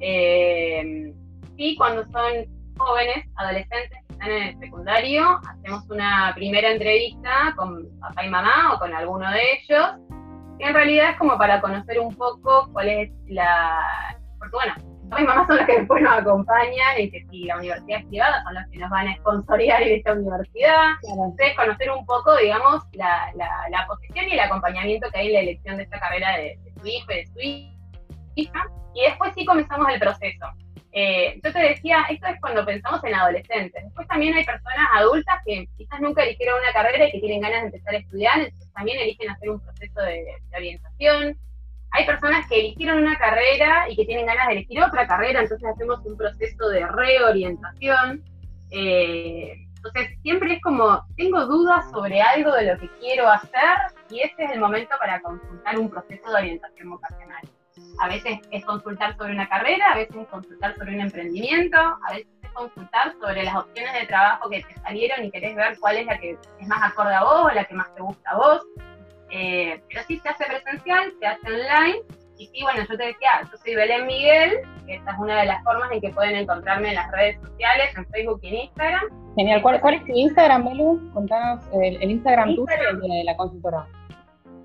Eh, 0.00 1.12
y 1.56 1.76
cuando 1.76 2.04
son 2.06 2.46
jóvenes, 2.78 3.26
adolescentes 3.36 3.98
que 4.06 4.12
están 4.12 4.30
en 4.30 4.42
el 4.44 4.58
secundario, 4.58 5.40
hacemos 5.48 5.84
una 5.90 6.32
primera 6.34 6.70
entrevista 6.70 7.54
con 7.56 7.86
papá 8.00 8.24
y 8.24 8.30
mamá 8.30 8.74
o 8.74 8.78
con 8.78 8.94
alguno 8.94 9.30
de 9.30 9.40
ellos 9.52 9.96
en 10.58 10.74
realidad 10.74 11.10
es 11.10 11.16
como 11.16 11.36
para 11.36 11.60
conocer 11.60 11.98
un 12.00 12.14
poco 12.14 12.68
cuál 12.72 12.88
es 12.88 13.10
la... 13.26 14.16
Porque 14.38 14.56
bueno, 14.56 14.74
mis 15.04 15.26
mamás 15.26 15.46
son 15.46 15.56
las 15.56 15.66
que 15.66 15.78
después 15.78 16.02
nos 16.02 16.18
acompañan 16.18 16.98
y 16.98 17.10
que 17.10 17.24
si 17.30 17.44
la 17.44 17.58
universidad 17.58 18.00
es 18.00 18.06
privada 18.06 18.42
son 18.42 18.54
las 18.54 18.68
que 18.70 18.78
nos 18.78 18.90
van 18.90 19.08
a 19.08 19.16
sponsorear 19.16 19.82
en 19.82 19.98
esta 19.98 20.12
universidad. 20.12 20.92
Entonces, 21.08 21.56
conocer 21.56 21.90
un 21.90 22.06
poco, 22.06 22.36
digamos, 22.36 22.82
la, 22.92 23.32
la, 23.34 23.86
posición 23.86 24.28
y 24.28 24.32
el 24.32 24.40
acompañamiento 24.40 25.10
que 25.10 25.20
hay 25.20 25.26
en 25.28 25.32
la 25.34 25.40
elección 25.40 25.76
de 25.76 25.84
esta 25.84 26.00
carrera 26.00 26.36
de, 26.38 26.58
de 26.64 26.72
su 26.80 26.86
hijo 26.86 27.12
y 27.12 27.14
de 27.14 27.26
su 27.26 27.38
hija. 28.34 28.66
Y 28.94 29.02
después 29.02 29.32
sí 29.34 29.44
comenzamos 29.44 29.88
el 29.88 30.00
proceso. 30.00 30.46
Eh, 30.96 31.40
yo 31.42 31.52
te 31.52 31.58
decía, 31.58 32.06
esto 32.08 32.28
es 32.28 32.40
cuando 32.40 32.64
pensamos 32.64 33.02
en 33.02 33.16
adolescentes. 33.16 33.82
Después 33.82 34.06
también 34.06 34.32
hay 34.34 34.44
personas 34.44 34.86
adultas 34.94 35.40
que 35.44 35.68
quizás 35.76 36.00
nunca 36.00 36.22
eligieron 36.22 36.60
una 36.60 36.72
carrera 36.72 37.08
y 37.08 37.10
que 37.10 37.18
tienen 37.18 37.40
ganas 37.40 37.62
de 37.62 37.66
empezar 37.66 37.94
a 37.94 37.98
estudiar, 37.98 38.38
entonces 38.38 38.72
también 38.72 39.00
eligen 39.00 39.28
hacer 39.28 39.50
un 39.50 39.60
proceso 39.60 40.00
de, 40.02 40.24
orientación. 40.56 41.36
Hay 41.94 42.06
personas 42.06 42.44
que 42.48 42.58
eligieron 42.58 42.98
una 42.98 43.16
carrera 43.16 43.88
y 43.88 43.94
que 43.94 44.04
tienen 44.04 44.26
ganas 44.26 44.48
de 44.48 44.54
elegir 44.54 44.82
otra 44.82 45.06
carrera, 45.06 45.42
entonces 45.42 45.68
hacemos 45.68 46.00
un 46.04 46.16
proceso 46.16 46.68
de 46.68 46.84
reorientación. 46.88 48.20
Eh, 48.72 49.54
entonces 49.76 50.18
siempre 50.22 50.54
es 50.54 50.62
como, 50.62 51.06
tengo 51.16 51.46
dudas 51.46 51.88
sobre 51.92 52.20
algo 52.20 52.50
de 52.50 52.72
lo 52.72 52.80
que 52.80 52.88
quiero 52.98 53.28
hacer 53.28 53.76
y 54.10 54.20
este 54.20 54.44
es 54.44 54.50
el 54.50 54.60
momento 54.60 54.96
para 54.98 55.20
consultar 55.20 55.78
un 55.78 55.88
proceso 55.88 56.30
de 56.30 56.34
orientación 56.34 56.90
vocacional. 56.90 57.42
A 58.00 58.08
veces 58.08 58.40
es 58.50 58.64
consultar 58.64 59.16
sobre 59.16 59.32
una 59.32 59.48
carrera, 59.48 59.92
a 59.92 59.94
veces 59.94 60.16
es 60.16 60.26
consultar 60.26 60.74
sobre 60.76 60.94
un 60.96 61.00
emprendimiento, 61.00 61.78
a 61.78 62.12
veces 62.12 62.26
es 62.42 62.50
consultar 62.50 63.14
sobre 63.20 63.44
las 63.44 63.54
opciones 63.54 63.92
de 64.00 64.06
trabajo 64.08 64.50
que 64.50 64.64
te 64.64 64.74
salieron 64.80 65.24
y 65.24 65.30
querés 65.30 65.54
ver 65.54 65.78
cuál 65.78 65.98
es 65.98 66.06
la 66.06 66.18
que 66.18 66.36
es 66.58 66.66
más 66.66 66.82
acorde 66.82 67.14
a 67.14 67.22
vos 67.22 67.44
o 67.44 67.54
la 67.54 67.64
que 67.64 67.74
más 67.74 67.94
te 67.94 68.02
gusta 68.02 68.30
a 68.30 68.36
vos. 68.36 68.66
Eh, 69.36 69.82
pero 69.88 70.02
sí 70.06 70.20
se 70.20 70.28
hace 70.28 70.44
presencial, 70.44 71.12
se 71.18 71.26
hace 71.26 71.46
online. 71.46 71.98
Y 72.38 72.46
sí, 72.46 72.62
bueno, 72.62 72.80
yo 72.88 72.96
te 72.96 73.06
decía, 73.06 73.30
yo 73.50 73.56
soy 73.56 73.74
Belén 73.74 74.06
Miguel, 74.06 74.60
esta 74.86 75.12
es 75.12 75.18
una 75.18 75.40
de 75.40 75.46
las 75.46 75.62
formas 75.64 75.90
en 75.92 76.00
que 76.00 76.10
pueden 76.10 76.36
encontrarme 76.36 76.88
en 76.90 76.94
las 76.96 77.10
redes 77.10 77.40
sociales, 77.40 77.96
en 77.96 78.06
Facebook 78.06 78.40
y 78.42 78.48
en 78.48 78.54
Instagram. 78.54 79.02
Genial. 79.36 79.62
¿Cuál, 79.62 79.94
es 79.94 80.04
tu 80.04 80.12
Instagram, 80.12 80.64
Belu? 80.64 81.10
Contanos 81.12 81.64
el, 81.72 82.10
Instagram, 82.10 82.54
tuyo 82.54 82.66
y 83.02 83.04
el 83.04 83.18
de 83.18 83.24
la 83.24 83.36
consultora. 83.36 83.86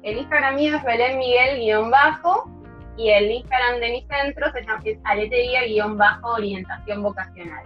el 0.03 0.17
Instagram 0.17 0.55
mío 0.55 0.75
es 0.75 0.83
Belén 0.83 1.17
Miguel-bajo 1.17 2.49
y 2.97 3.09
el 3.09 3.31
Instagram 3.31 3.79
de 3.79 3.89
mi 3.89 4.07
centro 4.07 4.51
se 4.51 4.61
llama, 4.61 4.81
es 4.85 4.99
aletería-orientación 5.03 7.01
vocacional. 7.01 7.65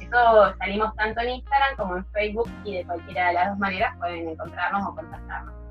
Eso 0.00 0.54
salimos 0.58 0.94
tanto 0.96 1.20
en 1.22 1.30
Instagram 1.30 1.76
como 1.76 1.96
en 1.96 2.06
Facebook 2.06 2.50
y 2.64 2.76
de 2.76 2.84
cualquiera 2.84 3.28
de 3.28 3.34
las 3.34 3.48
dos 3.50 3.58
maneras 3.58 3.96
pueden 3.98 4.28
encontrarnos 4.28 4.86
o 4.86 4.94
contactarnos. 4.94 5.65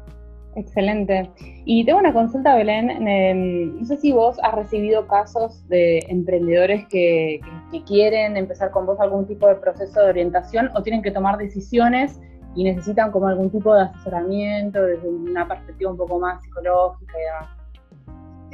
Excelente. 0.56 1.30
Y 1.66 1.86
tengo 1.86 2.00
una 2.00 2.14
consulta, 2.14 2.56
Belén. 2.56 2.90
Em, 2.90 3.78
no 3.78 3.86
sé 3.86 3.98
si 3.98 4.14
vos 4.14 4.38
has 4.42 4.54
recibido 4.56 5.06
casos 5.08 5.68
de 5.68 6.00
emprendedores 6.08 6.88
que, 6.88 7.42
que, 7.72 7.84
quieren 7.84 8.38
empezar 8.38 8.72
con 8.72 8.86
vos 8.86 9.00
algún 9.02 9.28
tipo 9.28 9.48
de 9.48 9.56
proceso 9.56 10.00
de 10.02 10.10
orientación 10.10 10.72
o 10.74 10.82
tienen 10.82 11.02
que 11.02 11.12
tomar 11.12 11.38
decisiones 11.38 12.20
y 12.56 12.64
necesitan 12.64 13.12
como 13.12 13.28
algún 13.28 13.50
tipo 13.52 13.76
de 13.76 13.82
asesoramiento 13.84 14.82
desde 14.82 15.10
una 15.10 15.46
perspectiva 15.46 15.92
un 15.92 15.98
poco 15.98 16.20
más 16.20 16.42
psicológica 16.42 17.14
y 17.20 17.26
demás. 17.26 17.65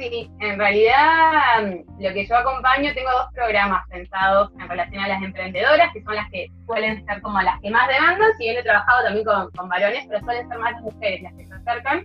Sí, 0.02 0.28
en 0.40 0.58
realidad 0.58 1.62
lo 2.00 2.12
que 2.12 2.26
yo 2.26 2.36
acompaño, 2.36 2.92
tengo 2.92 3.08
dos 3.12 3.32
programas 3.34 3.88
pensados 3.88 4.50
en 4.58 4.68
relación 4.68 5.00
a 5.00 5.06
las 5.06 5.22
emprendedoras, 5.22 5.92
que 5.92 6.02
son 6.02 6.16
las 6.16 6.28
que 6.30 6.48
suelen 6.66 7.06
ser 7.06 7.22
como 7.22 7.40
las 7.40 7.60
que 7.60 7.70
más 7.70 7.86
demandan, 7.86 8.32
si 8.36 8.44
bien 8.44 8.58
he 8.58 8.64
trabajado 8.64 9.04
también 9.04 9.24
con, 9.24 9.68
varones, 9.68 10.04
pero 10.08 10.18
suelen 10.24 10.48
ser 10.48 10.58
más 10.58 10.72
las 10.72 10.82
mujeres 10.82 11.22
las 11.22 11.32
que 11.34 11.46
se 11.46 11.54
acercan. 11.54 11.98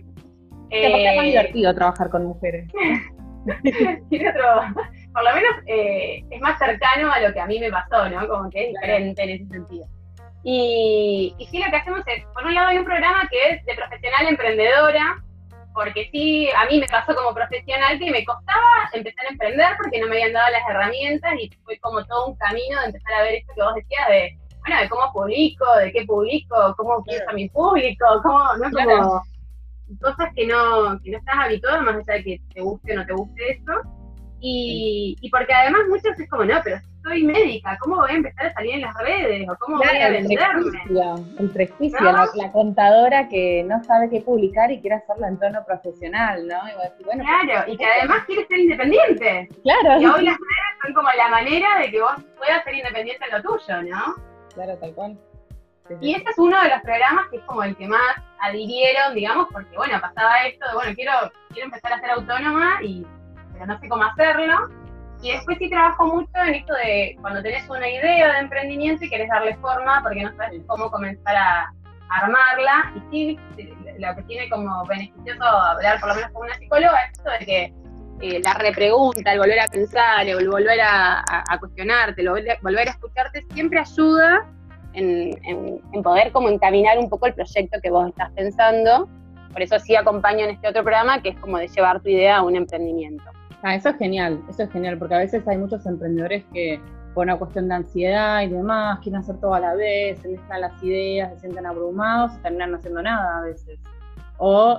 es 0.70 1.16
muy 1.16 1.28
eh, 1.28 1.30
divertido 1.30 1.74
trabajar 1.74 2.08
con 2.08 2.26
mujeres. 2.26 2.68
Otro, 3.48 4.82
por 5.12 5.24
lo 5.24 5.34
menos 5.34 5.52
eh, 5.66 6.22
es 6.30 6.40
más 6.40 6.56
cercano 6.56 7.10
a 7.10 7.18
lo 7.18 7.32
que 7.32 7.40
a 7.40 7.46
mí 7.46 7.58
me 7.58 7.72
pasó, 7.72 8.08
¿no? 8.08 8.28
Como 8.28 8.48
que 8.48 8.62
es 8.62 8.74
diferente 8.74 9.22
en 9.24 9.30
ese 9.30 9.46
sentido. 9.46 9.86
Y, 10.44 11.34
y 11.36 11.46
sí, 11.46 11.58
lo 11.58 11.68
que 11.68 11.76
hacemos 11.76 12.02
es, 12.06 12.24
por 12.32 12.46
un 12.46 12.54
lado 12.54 12.68
hay 12.68 12.78
un 12.78 12.84
programa 12.84 13.28
que 13.28 13.54
es 13.54 13.64
de 13.64 13.74
profesional 13.74 14.28
emprendedora, 14.28 15.16
porque 15.78 16.08
sí, 16.10 16.48
a 16.56 16.66
mí 16.66 16.80
me 16.80 16.88
pasó 16.88 17.14
como 17.14 17.32
profesional 17.32 18.00
que 18.00 18.10
me 18.10 18.24
costaba 18.24 18.90
empezar 18.92 19.26
a 19.26 19.30
emprender 19.30 19.76
porque 19.76 20.00
no 20.00 20.08
me 20.08 20.16
habían 20.16 20.32
dado 20.32 20.50
las 20.50 20.68
herramientas 20.68 21.34
y 21.40 21.48
fue 21.62 21.78
como 21.78 22.04
todo 22.06 22.26
un 22.26 22.36
camino 22.36 22.80
de 22.80 22.86
empezar 22.86 23.14
a 23.14 23.22
ver 23.22 23.34
esto 23.34 23.52
que 23.54 23.62
vos 23.62 23.74
decías 23.76 24.08
de, 24.08 24.38
bueno, 24.58 24.80
de 24.80 24.88
cómo 24.88 25.12
publico, 25.12 25.64
de 25.76 25.92
qué 25.92 26.04
publico, 26.04 26.74
cómo 26.76 27.04
piensa 27.04 27.32
mi 27.32 27.48
público, 27.48 28.04
cómo, 28.24 28.56
¿no? 28.56 28.70
Como 28.72 29.22
cosas 30.00 30.34
que 30.34 30.48
no, 30.48 30.98
que 31.00 31.12
no 31.12 31.18
estás 31.18 31.36
habituado, 31.38 31.82
más 31.82 31.94
allá 31.94 32.14
de 32.14 32.24
que 32.24 32.40
te 32.52 32.60
guste 32.60 32.92
o 32.92 32.96
no 32.96 33.06
te 33.06 33.12
guste 33.12 33.50
eso. 33.52 33.97
Y, 34.40 35.16
y 35.20 35.30
porque 35.30 35.52
además 35.52 35.82
muchos 35.88 36.18
es 36.18 36.28
como, 36.28 36.44
no, 36.44 36.60
pero 36.62 36.78
soy 37.02 37.24
médica, 37.24 37.76
¿cómo 37.80 37.96
voy 37.96 38.10
a 38.10 38.14
empezar 38.14 38.46
a 38.46 38.52
salir 38.52 38.74
en 38.74 38.82
las 38.82 38.94
redes? 38.98 39.48
¿O 39.48 39.56
cómo 39.58 39.78
voy 39.78 39.86
a 39.86 40.10
venderme? 40.10 40.70
El 41.38 41.50
prejuicio, 41.50 41.98
la, 42.00 42.52
contadora 42.52 43.28
que 43.28 43.64
no 43.64 43.82
sabe 43.84 44.10
qué 44.10 44.20
publicar 44.20 44.70
y 44.70 44.80
quiere 44.80 44.96
hacerlo 44.96 45.26
en 45.26 45.38
tono 45.38 45.64
profesional, 45.64 46.46
¿no? 46.46 46.56
Y 46.98 47.04
bueno, 47.04 47.24
claro, 47.24 47.72
y 47.72 47.76
que 47.76 47.84
además 47.84 48.24
quiere 48.26 48.46
ser 48.46 48.58
independiente. 48.58 49.48
Claro. 49.62 50.00
Y 50.00 50.06
hoy 50.06 50.24
las 50.24 50.36
redes 50.36 50.82
son 50.82 50.94
como 50.94 51.08
la 51.16 51.28
manera 51.28 51.78
de 51.80 51.90
que 51.90 52.00
vos 52.00 52.14
puedas 52.36 52.62
ser 52.64 52.74
independiente 52.74 53.24
en 53.24 53.36
lo 53.36 53.42
tuyo, 53.42 53.82
¿no? 53.82 54.14
Claro, 54.54 54.76
tal 54.78 54.94
cual. 54.94 55.18
Y 56.00 56.14
este 56.14 56.30
es 56.30 56.38
uno 56.38 56.62
de 56.62 56.68
los 56.68 56.80
programas 56.82 57.28
que 57.30 57.38
es 57.38 57.42
como 57.44 57.62
el 57.62 57.74
que 57.74 57.88
más 57.88 58.16
adhirieron, 58.40 59.14
digamos, 59.14 59.48
porque 59.50 59.74
bueno, 59.76 59.98
pasaba 60.00 60.46
esto 60.46 60.66
de 60.68 60.74
bueno, 60.74 60.92
quiero, 60.94 61.12
quiero 61.50 61.66
empezar 61.66 61.94
a 61.94 62.00
ser 62.00 62.10
autónoma 62.10 62.82
y 62.82 63.06
no 63.66 63.78
sé 63.78 63.88
cómo 63.88 64.04
hacerlo 64.04 64.68
y 65.22 65.32
después 65.32 65.58
sí 65.58 65.68
trabajo 65.68 66.06
mucho 66.06 66.30
en 66.46 66.54
esto 66.54 66.72
de 66.74 67.16
cuando 67.20 67.42
tenés 67.42 67.68
una 67.68 67.88
idea 67.88 68.34
de 68.34 68.38
emprendimiento 68.38 69.04
y 69.04 69.10
querés 69.10 69.28
darle 69.28 69.56
forma 69.56 70.00
porque 70.02 70.22
no 70.22 70.34
sabes 70.36 70.62
cómo 70.66 70.90
comenzar 70.90 71.36
a 71.36 71.72
armarla. 72.08 72.92
Y 72.94 73.10
sí, 73.10 73.38
lo 73.98 74.14
que 74.14 74.22
tiene 74.22 74.48
como 74.48 74.86
beneficioso 74.86 75.42
hablar 75.42 75.98
por 75.98 76.10
lo 76.10 76.14
menos 76.16 76.30
con 76.32 76.46
una 76.46 76.54
psicóloga 76.54 77.02
es 77.04 77.18
esto 77.18 77.30
de 77.30 77.46
que 77.46 77.72
eh, 78.20 78.40
la 78.44 78.54
repregunta, 78.54 79.32
el 79.32 79.38
volver 79.40 79.60
a 79.60 79.66
pensar, 79.66 80.26
el 80.26 80.48
volver 80.48 80.80
a, 80.80 81.24
cuestionarte, 81.58 82.22
el 82.22 82.28
volver, 82.28 82.88
a 82.88 82.90
escucharte, 82.90 83.44
siempre 83.52 83.80
ayuda 83.80 84.46
en, 84.92 85.38
en, 85.44 86.02
poder 86.02 86.32
como 86.32 86.48
encaminar 86.48 86.98
un 86.98 87.08
poco 87.08 87.26
el 87.26 87.34
proyecto 87.34 87.80
que 87.82 87.90
vos 87.90 88.08
estás 88.08 88.30
pensando. 88.32 89.08
Por 89.52 89.62
eso 89.62 89.78
sí 89.80 89.96
acompaño 89.96 90.44
en 90.44 90.50
este 90.50 90.68
otro 90.68 90.82
programa 90.82 91.20
que 91.22 91.30
es 91.30 91.38
como 91.38 91.58
de 91.58 91.66
llevar 91.68 92.00
tu 92.00 92.08
idea 92.08 92.38
a 92.38 92.42
un 92.42 92.54
emprendimiento. 92.54 93.24
Ah, 93.62 93.74
eso 93.74 93.88
es 93.88 93.96
genial, 93.96 94.40
eso 94.48 94.62
es 94.62 94.70
genial, 94.70 94.98
porque 94.98 95.14
a 95.14 95.18
veces 95.18 95.46
hay 95.48 95.58
muchos 95.58 95.84
emprendedores 95.84 96.44
que 96.52 96.80
por 97.14 97.24
una 97.24 97.36
cuestión 97.36 97.68
de 97.68 97.74
ansiedad 97.74 98.42
y 98.42 98.48
demás, 98.48 99.00
quieren 99.00 99.20
hacer 99.20 99.40
todo 99.40 99.54
a 99.54 99.58
la 99.58 99.74
vez, 99.74 100.20
se 100.20 100.28
mezclan 100.28 100.60
las 100.60 100.82
ideas, 100.84 101.32
se 101.34 101.40
sienten 101.40 101.66
abrumados 101.66 102.36
y 102.36 102.42
terminan 102.42 102.70
no 102.70 102.76
haciendo 102.76 103.02
nada 103.02 103.38
a 103.38 103.40
veces. 103.40 103.80
O 104.36 104.78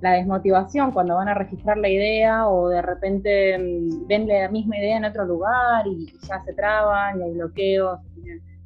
la, 0.00 0.10
desmotivación 0.10 0.92
cuando 0.92 1.14
van 1.14 1.28
a 1.28 1.34
registrar 1.34 1.78
la 1.78 1.88
idea 1.88 2.46
o 2.46 2.68
de 2.68 2.82
repente 2.82 3.56
mm, 3.58 4.06
ven 4.06 4.28
la 4.28 4.50
misma 4.50 4.76
idea 4.76 4.98
en 4.98 5.06
otro 5.06 5.24
lugar 5.24 5.86
y 5.86 6.12
ya 6.28 6.40
se 6.40 6.52
traban 6.52 7.18
y 7.18 7.22
hay 7.22 7.32
bloqueos. 7.32 8.00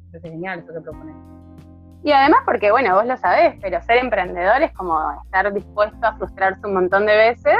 Eso 0.09 0.17
es 0.17 0.21
genial, 0.21 0.59
eso 0.59 0.73
que 0.73 0.81
propones. 0.81 1.15
Y 2.03 2.11
además 2.11 2.41
porque, 2.43 2.71
bueno, 2.71 2.95
vos 2.95 3.05
lo 3.05 3.15
sabés, 3.15 3.55
pero 3.61 3.81
ser 3.83 3.99
emprendedor 3.99 4.61
es 4.61 4.73
como 4.73 4.99
estar 5.23 5.53
dispuesto 5.53 6.05
a 6.05 6.17
frustrarse 6.17 6.67
un 6.67 6.73
montón 6.73 7.05
de 7.05 7.15
veces 7.15 7.55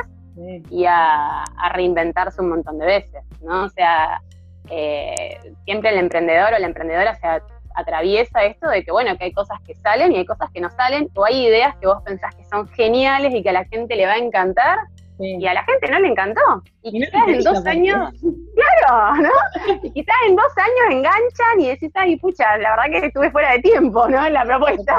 y 0.69 0.85
a, 0.85 1.43
reinventarse 1.73 2.41
un 2.41 2.49
montón 2.49 2.79
de 2.79 2.85
veces, 2.85 3.23
¿no? 3.41 3.65
O 3.65 3.69
sea, 3.69 4.21
eh, 4.69 5.39
siempre 5.65 5.89
el 5.91 5.97
emprendedor 5.97 6.53
o 6.53 6.59
la 6.59 6.67
emprendedora 6.67 7.15
se 7.15 7.27
atraviesa 7.75 8.43
esto 8.43 8.69
de 8.69 8.83
que, 8.83 8.91
bueno, 8.91 9.17
que 9.17 9.25
hay 9.25 9.33
cosas 9.33 9.59
que 9.65 9.75
salen 9.75 10.11
y 10.11 10.17
hay 10.17 10.25
cosas 10.25 10.49
que 10.51 10.61
no 10.61 10.69
salen, 10.69 11.09
o 11.15 11.25
hay 11.25 11.45
ideas 11.45 11.75
que 11.77 11.87
vos 11.87 12.01
pensás 12.03 12.35
que 12.35 12.45
son 12.45 12.67
geniales 12.69 13.33
y 13.33 13.43
que 13.43 13.49
a 13.49 13.53
la 13.53 13.65
gente 13.65 13.95
le 13.95 14.05
va 14.05 14.13
a 14.13 14.17
encantar, 14.17 14.79
y 15.19 15.45
a 15.45 15.53
la 15.53 15.63
gente 15.63 15.91
no 15.91 15.99
le 15.99 16.07
encantó. 16.07 16.63
Y, 16.83 16.91
quizás 16.91 17.27
en 17.27 17.43
dos 17.43 17.65
años, 17.65 18.13
claro, 18.55 19.21
¿no? 19.21 19.29
Y 19.83 19.91
quizás 19.91 20.15
en 20.27 20.35
dos 20.35 20.57
años 20.57 20.97
enganchan 20.97 21.59
y 21.59 21.67
decís, 21.67 21.91
ay, 21.95 22.15
pucha, 22.17 22.57
la 22.57 22.71
verdad 22.71 22.99
que 22.99 23.07
estuve 23.07 23.31
fuera 23.31 23.51
de 23.53 23.59
tiempo, 23.59 24.07
¿no? 24.07 24.25
En 24.25 24.33
la 24.33 24.45
propuesta. 24.45 24.97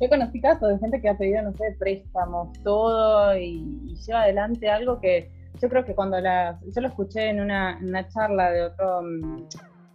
Yo 0.00 0.08
conocí 0.08 0.40
casos 0.40 0.68
de 0.68 0.78
gente 0.78 1.00
que 1.00 1.08
ha 1.08 1.18
pedido, 1.18 1.42
no 1.42 1.52
sé, 1.52 1.76
préstamos, 1.78 2.52
todo, 2.62 3.36
y, 3.36 3.96
lleva 4.06 4.22
adelante 4.22 4.68
algo 4.68 5.00
que 5.00 5.30
yo 5.60 5.68
creo 5.68 5.84
que 5.84 5.94
cuando 5.94 6.18
la, 6.20 6.58
yo 6.74 6.80
lo 6.80 6.88
escuché 6.88 7.28
en 7.28 7.40
una, 7.40 7.78
charla 8.08 8.50
de 8.50 8.62
otro, 8.64 9.02
mm, 9.02 9.48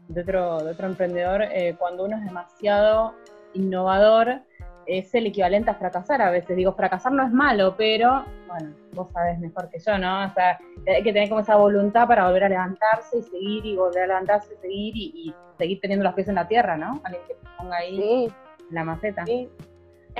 de 0.10 0.21
otro, 0.21 0.63
de 0.63 0.71
otro 0.71 0.88
emprendedor, 0.88 1.43
eh, 1.43 1.75
cuando 1.77 2.05
uno 2.05 2.17
es 2.17 2.23
demasiado 2.23 3.13
innovador, 3.53 4.41
es 4.88 5.13
el 5.13 5.28
equivalente 5.28 5.69
a 5.69 5.76
fracasar 5.76 6.21
a 6.21 6.32
veces. 6.32 6.56
Digo, 6.56 6.73
fracasar 6.73 7.12
no 7.12 7.23
es 7.23 7.32
malo, 7.32 7.76
pero, 7.78 8.26
bueno, 8.47 8.73
vos 8.93 9.12
sabés 9.12 9.38
mejor 9.39 9.69
que 9.69 9.80
yo, 9.80 9.97
¿no? 9.97 10.26
O 10.26 10.30
sea, 10.34 10.58
hay 10.88 11.04
que 11.04 11.13
tener 11.13 11.30
como 11.30 11.41
esa 11.41 11.56
voluntad 11.56 12.08
para 12.08 12.26
volver 12.28 12.45
a 12.45 12.50
levantarse 12.50 13.19
y 13.19 13.21
seguir 13.23 13.65
y 13.65 13.76
volver 13.76 14.04
a 14.04 14.08
levantarse 14.08 14.54
y 14.54 14.58
seguir 14.58 14.93
y, 14.95 15.36
seguir 15.58 15.80
teniendo 15.82 16.04
los 16.04 16.13
pies 16.13 16.28
en 16.28 16.36
la 16.36 16.47
tierra, 16.47 16.78
¿no? 16.78 17.02
Alguien 17.04 17.23
que 17.28 17.36
ponga 17.58 17.78
ahí 17.78 18.32
la 18.69 18.84
maceta. 18.84 19.26
Sí 19.26 19.50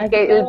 que 0.10 0.46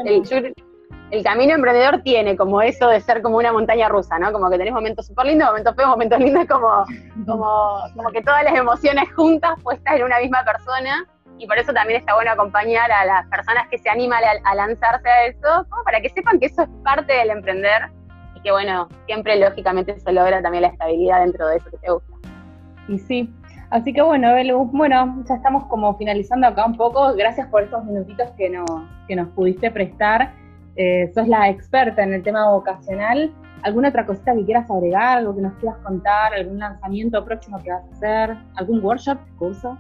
el, 1.11 1.25
camino 1.25 1.55
emprendedor 1.55 2.03
tiene 2.03 2.37
como 2.37 2.61
eso 2.61 2.89
de 2.89 3.01
ser 3.01 3.23
como 3.23 3.39
una 3.39 3.53
montaña 3.53 3.89
rusa, 3.89 4.19
¿no? 4.19 4.31
Como 4.31 4.51
que 4.51 4.59
tenés 4.59 4.75
momentos 4.75 5.07
súper 5.07 5.27
lindos, 5.27 5.49
momentos 5.49 5.75
feos, 5.75 5.89
momentos 5.89 6.19
lindos, 6.19 6.47
como, 6.47 6.85
como, 7.27 7.81
como 7.97 8.11
que 8.11 8.21
todas 8.23 8.45
las 8.45 8.55
emociones 8.55 9.11
juntas 9.15 9.59
puestas 9.63 9.97
en 9.97 10.05
una 10.05 10.19
misma 10.19 10.45
persona. 10.45 11.07
Y 11.39 11.47
por 11.47 11.59
eso 11.59 11.73
también 11.73 12.01
está 12.01 12.15
bueno 12.15 12.33
acompañar 12.33 12.91
a 12.91 13.05
las 13.05 13.27
personas 13.29 13.69
que 13.71 13.79
se 13.79 13.89
animan 13.89 14.23
a, 14.45 14.55
lanzarse 14.55 15.09
a 15.09 15.27
eso, 15.27 15.67
para 15.85 16.01
que 16.01 16.09
sepan 16.09 16.41
que 16.41 16.47
eso 16.47 16.63
es 16.63 16.69
parte 16.83 17.13
del 17.13 17.31
emprender 17.31 17.91
y 18.35 18.41
que, 18.41 18.51
bueno, 18.51 18.89
siempre 19.07 19.39
lógicamente 19.39 19.99
se 19.99 20.13
logra 20.13 20.43
también 20.43 20.63
la 20.63 20.69
estabilidad 20.69 21.21
dentro 21.21 21.47
de 21.49 21.57
eso 21.57 21.71
que 21.71 21.79
te 21.79 21.93
gusta. 21.93 22.13
Y 22.89 22.99
sí, 22.99 23.35
Así 23.71 23.93
que 23.93 24.01
bueno, 24.01 24.33
Belu, 24.33 24.65
bueno, 24.73 25.23
ya 25.29 25.35
estamos 25.35 25.65
como 25.67 25.95
finalizando 25.99 26.47
acá 26.47 26.65
un 26.65 26.77
poco. 26.77 27.15
Gracias 27.15 27.47
por 27.49 27.63
estos 27.63 27.85
minutitos 27.85 28.31
que 28.31 28.49
nos, 28.49 28.71
que 29.07 29.15
nos 29.15 29.29
pudiste 29.29 29.71
prestar. 29.71 30.33
Eh, 30.77 31.11
sos 31.15 31.29
la 31.29 31.51
experta 31.51 32.03
en 32.03 32.15
el 32.15 32.23
tema 32.23 32.49
vocacional. 32.51 33.31
¿Alguna 33.63 33.91
otra 33.91 34.07
cosita 34.07 34.35
que 34.35 34.45
quieras 34.47 34.71
agregar? 34.71 35.19
¿Algo 35.19 35.35
que 35.35 35.43
nos 35.43 35.53
quieras 35.55 35.77
contar? 35.81 36.33
¿Algún 36.33 36.61
lanzamiento 36.61 37.23
próximo 37.25 37.63
que 37.63 37.71
vas 37.71 37.85
a 37.85 37.97
hacer? 37.97 38.37
¿Algún 38.57 38.83
workshop, 38.83 39.19
curso? 39.37 39.77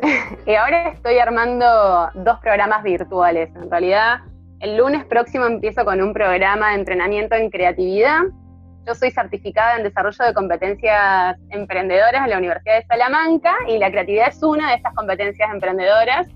Y 0.46 0.54
ahora 0.54 0.88
estoy 0.88 1.18
armando 1.18 2.10
dos 2.14 2.38
programas 2.40 2.82
virtuales. 2.82 3.50
En 3.54 3.70
realidad, 3.70 4.20
el 4.60 4.76
lunes 4.76 5.04
próximo 5.04 5.46
empiezo 5.46 5.84
con 5.84 6.02
un 6.02 6.12
programa 6.12 6.70
de 6.70 6.74
entrenamiento 6.76 7.34
en 7.34 7.50
creatividad 7.50 8.22
yo 8.86 8.94
soy 8.94 9.10
certificada 9.10 9.76
en 9.76 9.84
desarrollo 9.84 10.24
de 10.24 10.34
competencias 10.34 11.36
emprendedoras 11.50 12.24
en 12.24 12.30
la 12.30 12.38
Universidad 12.38 12.80
de 12.80 12.86
Salamanca 12.86 13.54
y 13.66 13.78
la 13.78 13.90
creatividad 13.90 14.28
es 14.28 14.42
una 14.42 14.70
de 14.70 14.76
estas 14.76 14.94
competencias 14.94 15.50
emprendedoras. 15.50 16.26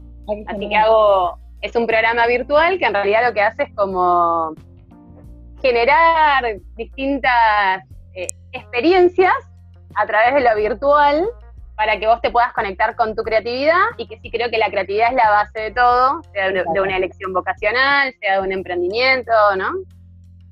Así 0.46 0.68
que 0.68 0.76
hago, 0.76 1.38
es 1.60 1.76
un 1.76 1.86
programa 1.86 2.26
virtual 2.26 2.78
que 2.78 2.86
en 2.86 2.94
realidad 2.94 3.26
lo 3.26 3.34
que 3.34 3.42
hace 3.42 3.64
es 3.64 3.74
como 3.74 4.54
generar 5.60 6.44
distintas 6.76 7.82
eh, 8.14 8.28
experiencias 8.52 9.34
a 9.94 10.06
través 10.06 10.34
de 10.34 10.40
lo 10.40 10.56
virtual 10.56 11.28
para 11.78 12.00
que 12.00 12.08
vos 12.08 12.20
te 12.20 12.32
puedas 12.32 12.52
conectar 12.54 12.96
con 12.96 13.14
tu 13.14 13.22
creatividad 13.22 13.78
y 13.98 14.08
que 14.08 14.18
sí 14.18 14.32
creo 14.32 14.50
que 14.50 14.58
la 14.58 14.68
creatividad 14.68 15.10
es 15.10 15.14
la 15.14 15.30
base 15.30 15.60
de 15.60 15.70
todo, 15.70 16.20
sea 16.32 16.50
de, 16.50 16.80
una 16.80 16.96
elección 16.96 17.32
vocacional, 17.32 18.12
sea 18.20 18.34
de 18.34 18.40
un 18.40 18.50
emprendimiento, 18.52 19.32
¿no? 19.56 19.70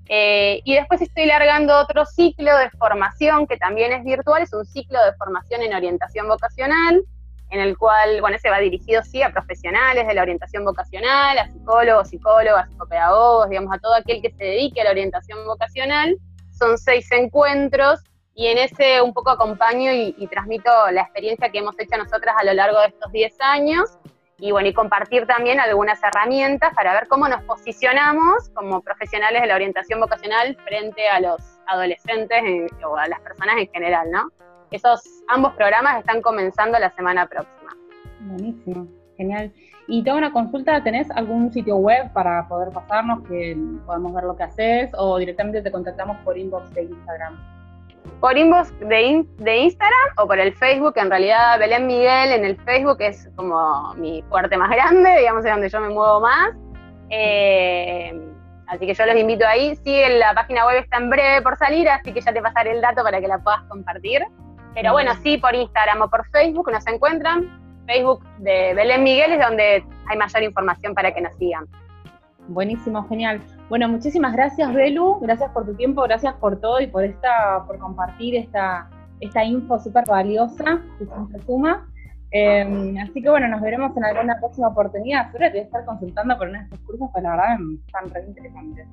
Eh, 0.09 0.61
y 0.63 0.77
después 0.77 1.03
estoy 1.03 1.27
largando 1.27 1.77
otro 1.81 2.07
ciclo 2.07 2.57
de 2.57 2.71
formación 2.71 3.49
que 3.49 3.57
también 3.57 3.93
es 3.93 4.05
virtual, 4.05 4.41
es 4.41 4.53
un 4.53 4.65
ciclo 4.65 5.05
de 5.05 5.15
formación 5.15 5.63
en 5.63 5.75
orientación 5.75 6.29
vocacional, 6.29 7.03
en 7.51 7.61
el 7.61 7.77
cual, 7.77 8.21
bueno, 8.21 8.37
ese 8.37 8.49
va 8.49 8.61
dirigido 8.61 9.03
sí 9.03 9.21
a 9.25 9.33
profesionales 9.33 10.07
de 10.07 10.15
la 10.15 10.23
orientación 10.23 10.65
vocacional, 10.65 11.39
a 11.39 11.49
psicólogos, 11.49 12.09
psicólogas, 12.09 12.69
psicopedagogos, 12.71 13.49
digamos, 13.51 13.75
a 13.75 13.81
todo 13.81 13.97
aquel 13.97 14.23
que 14.23 14.31
se 14.31 14.45
dedique 14.45 14.81
a 14.81 14.85
la 14.85 14.91
orientación 14.91 15.45
vocacional. 15.45 16.17
Son 16.53 16.79
seis 16.79 17.11
encuentros 17.11 17.99
y 18.37 18.49
en 18.49 18.59
ese 18.59 19.01
un 19.01 19.15
poco 19.15 19.31
acompaño 19.31 19.91
y, 19.93 20.15
y 20.19 20.27
transmito 20.29 20.71
la 20.93 21.01
experiencia 21.01 21.51
que 21.51 21.59
hemos 21.59 21.75
hecho 21.81 21.97
nosotras 21.97 22.37
a 22.39 22.45
lo 22.45 22.53
largo 22.53 22.79
de 22.81 22.89
estos 22.89 23.11
10 23.11 23.41
años 23.41 23.99
y 24.39 24.53
bueno, 24.53 24.69
y 24.69 24.75
compartir 24.75 25.27
también 25.27 25.59
algunas 25.59 25.99
herramientas 26.03 26.75
para 26.75 26.93
ver 26.93 27.09
cómo 27.09 27.27
nos 27.29 27.43
posicionamos 27.45 28.51
como 28.51 28.83
profesionales 28.83 29.41
de 29.41 29.49
la 29.49 29.55
orientación 29.55 29.99
vocacional 29.99 30.55
frente 30.65 31.09
a 31.09 31.21
los 31.21 31.41
adolescentes 31.67 32.71
o 32.87 32.97
a 32.97 33.09
las 33.09 33.19
personas 33.21 33.57
en 33.57 33.69
general, 33.69 34.11
¿no? 34.11 34.29
Esos 34.71 35.03
ambos 35.29 35.55
programas 35.55 35.99
están 35.99 36.21
comenzando 36.21 36.79
la 36.79 36.91
semana 36.91 37.27
próxima. 37.27 37.75
Buenísimo, 38.21 38.87
genial. 39.17 39.51
Y 39.89 40.05
tengo 40.05 40.19
una 40.19 40.33
consulta, 40.33 40.83
¿tenés 40.83 41.11
algún 41.13 41.51
sitio 41.51 41.77
web 41.77 42.13
para 42.13 42.47
poder 42.49 42.71
pasarnos 42.75 43.27
que 43.27 43.57
podamos 43.87 44.13
ver 44.13 44.25
lo 44.25 44.37
que 44.37 44.43
haces 44.43 44.91
o 44.99 45.17
directamente 45.17 45.63
te 45.63 45.73
contactamos 45.73 46.19
por 46.19 46.37
inbox 46.37 46.75
de 46.75 46.83
Instagram? 46.83 47.56
Por 48.21 48.37
inbox 48.37 48.79
de, 48.81 49.25
de, 49.39 49.57
Instagram 49.57 50.09
o 50.19 50.27
por 50.27 50.39
el 50.39 50.55
Facebook, 50.55 50.95
en 50.97 51.11
realidad 51.11 51.59
Belén 51.59 51.87
Miguel 51.87 52.33
en 52.33 52.45
el 52.45 52.57
Facebook 52.63 52.97
es 53.01 53.29
como 53.37 53.95
mi 53.95 54.23
fuerte 54.29 54.57
más 54.57 54.71
grande, 54.71 55.17
digamos, 55.19 55.45
es 55.45 55.51
donde 55.51 55.69
yo 55.69 55.81
me 55.81 55.89
muevo 55.89 56.21
más. 56.21 56.51
Eh, 57.11 58.13
así 58.69 58.87
que 58.87 58.95
yo 58.95 59.07
los 59.07 59.17
invito 59.17 59.47
ahí. 59.47 59.77
Sí, 59.77 60.01
la 60.19 60.35
página 60.35 60.67
web 60.67 60.79
está 60.79 60.97
en 60.99 61.11
breve 61.11 61.43
por 61.43 61.57
salir, 61.57 61.89
así 61.89 62.13
que 62.13 62.21
ya 62.21 62.33
te 62.33 62.43
pasaré 62.43 62.73
el 62.73 62.81
dato 62.81 63.03
para 63.03 63.21
que 63.21 63.29
la 63.29 63.39
puedas 63.39 63.63
compartir. 63.69 64.23
Pero 64.75 64.93
bueno, 64.93 65.13
sí, 65.23 65.39
por 65.39 65.55
Instagram 65.55 66.03
o 66.03 66.11
por 66.11 66.29
Facebook 66.31 66.71
nos 66.71 66.87
encuentran. 66.87 67.63
Facebook 67.87 68.25
de 68.39 68.75
Belén 68.75 69.05
Miguel 69.05 69.33
es 69.33 69.41
donde 69.41 69.85
hay 70.09 70.19
mayor 70.19 70.43
información 70.43 70.95
para 70.95 71.15
que 71.15 71.21
nos 71.21 71.35
sigan. 71.39 71.67
Buenísimo, 72.49 73.07
genial. 73.09 73.41
Bueno, 73.69 73.89
muchísimas 73.89 74.33
gracias, 74.33 74.73
Belu. 74.73 75.19
Gracias 75.21 75.51
por 75.51 75.67
tu 75.67 75.75
tiempo, 75.75 76.03
gracias 76.03 76.35
por 76.35 76.61
todo 76.61 76.81
y 76.81 76.87
por 76.87 77.05
esta, 77.05 77.65
por 77.67 77.79
compartir 77.79 78.37
esta, 78.37 78.89
esta 79.21 79.45
info 79.45 79.79
súper 79.79 80.05
valiosa 80.07 80.81
que 80.99 81.07
siempre 81.07 81.41
suma. 81.43 81.89
Em, 82.31 82.97
así 82.99 83.23
que 83.23 83.31
bueno, 83.31 83.49
nos 83.49 83.61
veremos 83.61 83.97
en 83.97 84.05
alguna 84.05 84.37
próxima 84.39 84.69
oportunidad. 84.69 85.31
Seguro 85.33 85.47
te 85.47 85.53
voy 85.53 85.61
a 85.61 85.63
estar 85.63 85.85
consultando 85.85 86.37
por 86.37 86.49
uno 86.49 86.59
de 86.59 86.65
estos 86.65 86.81
cursos, 86.81 87.09
pues 87.13 87.25
la 87.25 87.31
verdad 87.31 87.57
están 87.87 88.11
re 88.11 88.25
interesantes. 88.27 88.89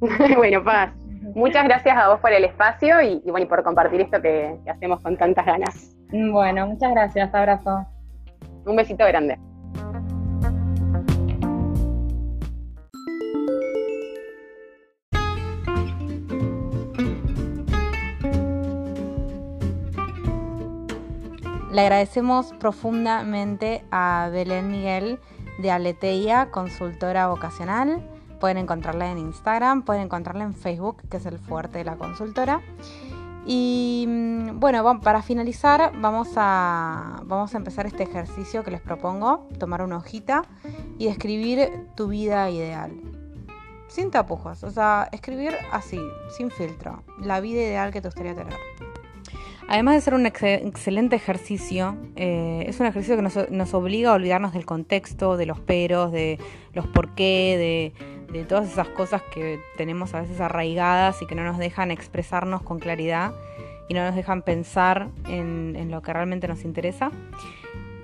bueno, 0.36 0.62
Paz, 0.62 0.92
muchas 1.34 1.64
gracias 1.64 1.96
a 1.96 2.08
vos 2.08 2.20
por 2.20 2.32
el 2.32 2.44
espacio 2.44 3.00
y, 3.02 3.22
bueno, 3.30 3.46
y 3.46 3.48
por 3.48 3.62
compartir 3.62 4.02
esto 4.02 4.20
que 4.20 4.58
hacemos 4.68 5.00
con 5.00 5.16
tantas 5.16 5.46
ganas. 5.46 5.96
Bueno, 6.10 6.66
muchas 6.66 6.92
gracias, 6.92 7.34
abrazo. 7.34 7.86
Un 8.64 8.76
besito 8.76 9.04
grande. 9.06 9.38
Le 21.76 21.82
agradecemos 21.82 22.54
profundamente 22.54 23.84
a 23.90 24.30
Belén 24.32 24.70
Miguel 24.70 25.20
de 25.58 25.70
Aleteia, 25.70 26.50
consultora 26.50 27.28
vocacional. 27.28 28.02
Pueden 28.40 28.56
encontrarla 28.56 29.12
en 29.12 29.18
Instagram, 29.18 29.82
pueden 29.82 30.04
encontrarla 30.04 30.44
en 30.44 30.54
Facebook, 30.54 31.02
que 31.10 31.18
es 31.18 31.26
el 31.26 31.38
fuerte 31.38 31.76
de 31.76 31.84
la 31.84 31.96
consultora. 31.96 32.62
Y 33.44 34.06
mm, 34.08 34.58
bueno, 34.58 35.02
para 35.02 35.20
finalizar 35.20 35.92
vamos 36.00 36.28
a, 36.36 37.20
vamos 37.26 37.52
a 37.52 37.58
empezar 37.58 37.84
este 37.84 38.04
ejercicio 38.04 38.64
que 38.64 38.70
les 38.70 38.80
propongo, 38.80 39.46
tomar 39.58 39.82
una 39.82 39.98
hojita 39.98 40.44
y 40.98 41.08
escribir 41.08 41.88
tu 41.94 42.08
vida 42.08 42.48
ideal. 42.48 42.98
Sin 43.88 44.10
tapujos, 44.10 44.64
o 44.64 44.70
sea, 44.70 45.10
escribir 45.12 45.54
así, 45.72 46.00
sin 46.38 46.50
filtro, 46.50 47.02
la 47.20 47.40
vida 47.40 47.60
ideal 47.60 47.92
que 47.92 48.00
te 48.00 48.08
gustaría 48.08 48.34
tener. 48.34 48.54
Además 49.68 49.96
de 49.96 50.00
ser 50.00 50.14
un 50.14 50.26
excelente 50.26 51.16
ejercicio, 51.16 51.96
eh, 52.14 52.64
es 52.68 52.78
un 52.78 52.86
ejercicio 52.86 53.16
que 53.16 53.22
nos, 53.50 53.74
obliga 53.74 54.10
a 54.10 54.14
olvidarnos 54.14 54.52
del 54.52 54.64
contexto, 54.64 55.36
de 55.36 55.44
los 55.44 55.58
peros, 55.58 56.12
de 56.12 56.38
los 56.72 56.86
por 56.86 57.14
qué, 57.14 57.92
de, 58.32 58.44
todas 58.44 58.70
esas 58.70 58.88
cosas 58.88 59.22
que 59.32 59.58
tenemos 59.78 60.14
a 60.14 60.20
veces 60.20 60.40
arraigadas 60.40 61.22
y 61.22 61.26
que 61.26 61.34
no 61.34 61.42
nos 61.42 61.56
dejan 61.56 61.90
expresarnos 61.90 62.60
con 62.60 62.78
claridad 62.78 63.32
y 63.88 63.94
no 63.94 64.04
nos 64.04 64.14
dejan 64.14 64.42
pensar 64.42 65.08
en, 65.26 65.90
lo 65.90 66.02
que 66.02 66.12
realmente 66.12 66.46
nos 66.46 66.64
interesa. 66.64 67.10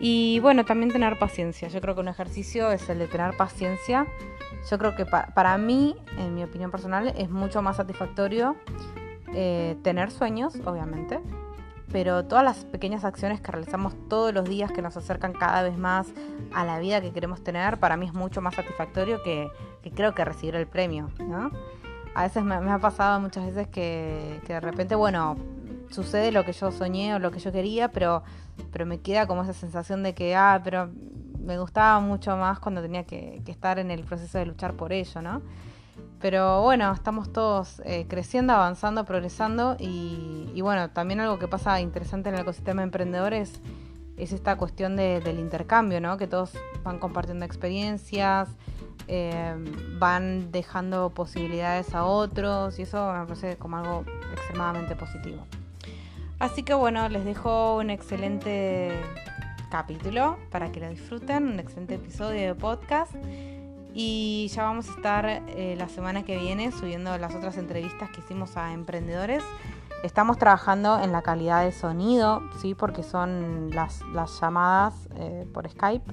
Y 0.01 0.41
bueno, 0.41 0.65
también 0.65 0.91
tener 0.91 1.19
paciencia. 1.19 1.69
Yo 1.69 1.81
creo 1.81 1.95
que 1.95 2.01
un 2.01 2.09
ejercicio 2.09 2.73
es 2.73 2.89
el 2.89 2.99
de 2.99 3.07
tener 3.07 3.37
paciencia. 3.37 4.07
Yo 4.69 4.79
creo 4.79 4.97
que 4.97 5.05
para 5.05 5.59
mí, 5.59 5.95
en 6.19 6.35
mi 6.35 6.43
opinión 6.43 6.71
personal, 6.71 7.13
es 7.17 7.31
mucho 7.31 7.63
más 7.63 7.77
satisfactorio 7.77 8.57
eh, 9.35 9.77
tener 9.83 10.11
sueños, 10.11 10.55
obviamente, 10.65 11.21
pero 11.93 12.25
todas 12.25 12.43
las 12.43 12.65
pequeñas 12.65 13.05
acciones 13.05 13.41
que 13.43 13.53
realizamos 13.53 13.95
todos 14.09 14.33
los 14.33 14.49
días 14.49 14.73
que 14.73 14.81
nos 14.81 14.97
acercan 14.97 15.35
cada 15.35 15.63
vez 15.63 15.77
más 15.77 16.09
a 16.55 16.65
la 16.65 16.79
vida 16.79 17.03
que 17.03 17.13
queremos 17.13 17.45
tener, 17.45 17.79
para 17.79 17.99
mí 17.99 18.07
es 18.07 18.15
mucho 18.15 18.41
más 18.41 18.55
satisfactorio 18.55 19.23
que, 19.23 19.51
creo 19.95 20.15
que 20.15 20.25
recibir 20.25 20.55
el 20.57 20.67
premio, 20.67 21.11
¿no? 21.19 21.51
A 22.15 22.25
veces 22.25 22.43
me, 22.43 22.55
ha 22.55 22.79
pasado 22.79 23.21
muchas 23.21 23.47
veces 23.47 23.69
que, 23.69 24.41
de 24.47 24.61
repente, 24.61 24.95
bueno, 24.95 25.37
sucede 25.91 26.33
lo 26.33 26.45
que 26.45 26.53
yo 26.53 26.73
soñé 26.73 27.15
o 27.15 27.19
lo 27.19 27.31
que 27.31 27.41
yo 27.41 27.53
quería, 27.53 27.89
pero, 27.89 28.23
pero 28.73 28.87
me 28.87 28.99
queda 28.99 29.27
como 29.27 29.43
esa 29.43 29.53
sensación 29.53 30.03
de 30.03 30.15
que, 30.15 30.35
ah, 30.35 30.61
pero 30.65 30.91
me 31.39 31.59
gustaba 31.59 32.01
mucho 32.01 32.37
más 32.37 32.59
cuando 32.59 32.81
tenía 32.81 33.05
que, 33.05 33.43
que 33.45 33.53
estar 33.53 33.79
en 33.79 33.91
el 33.91 34.05
proceso 34.05 34.39
de 34.39 34.47
luchar 34.47 34.75
por 34.75 34.93
ello, 34.93 35.21
¿no? 35.21 35.43
Pero 36.23 36.63
bueno, 36.63 36.93
estamos 36.93 37.33
todos 37.33 37.83
eh, 37.85 38.07
creciendo, 38.09 38.53
avanzando, 38.53 39.05
progresando 39.05 39.77
y, 39.81 40.61
bueno, 40.63 40.89
también 40.91 41.19
algo 41.19 41.41
que 41.41 41.49
pasa 41.49 41.81
interesante 41.81 42.29
en 42.29 42.37
el 42.37 42.43
ecosistema 42.43 42.83
de 42.83 42.85
emprendedores 42.85 43.61
es 44.17 44.33
esta 44.33 44.57
cuestión 44.57 44.95
del 44.95 45.41
intercambio, 45.41 46.01
¿no? 46.01 46.17
Que 46.19 46.29
todos 46.29 46.53
van 46.85 47.01
compartiendo 47.01 47.45
experiencias, 47.45 48.49
eh, 49.09 49.57
van 49.99 50.53
dejando 50.53 51.11
posibilidades 51.11 51.93
a 51.93 52.05
otros 52.05 52.79
y 52.79 52.83
eso 52.83 53.13
me 53.13 53.27
parece 53.27 53.57
como 53.57 53.79
algo 53.79 54.05
extremadamente 54.33 54.95
positivo. 54.95 55.45
Así 56.39 56.63
que 56.63 56.75
bueno, 56.75 57.09
les 57.09 57.25
dejo 57.25 57.79
un 57.79 57.91
excelente 57.91 58.93
capítulo 59.73 60.39
para 60.53 60.71
que 60.71 60.79
lo 60.79 60.89
disfruten, 60.89 61.49
un 61.49 61.59
excelente 61.59 61.97
episodio 61.97 62.49
de 62.49 62.55
podcast. 62.55 63.13
Y 63.95 64.49
ya 64.55 64.65
vamos 64.65 64.89
a 64.89 64.93
estar 64.93 65.27
eh, 65.27 65.75
la 65.77 65.89
semana 65.89 66.23
que 66.25 66.39
viene 66.39 66.73
subiendo 66.73 67.17
las 67.19 67.35
otras 67.35 67.59
entrevistas 67.59 68.11
que 68.11 68.21
hicimos 68.21 68.57
a 68.57 68.73
emprendedores. 68.73 69.43
Estamos 70.03 70.39
trabajando 70.39 70.99
en 71.01 71.13
la 71.13 71.23
calidad 71.23 71.65
de 71.65 71.73
sonido, 71.73 72.43
¿sí? 72.61 72.75
porque 72.75 73.03
son 73.03 73.71
las, 73.71 74.03
llamadas 74.41 74.95
eh, 75.17 75.47
por 75.53 75.69
Skype. 75.69 76.11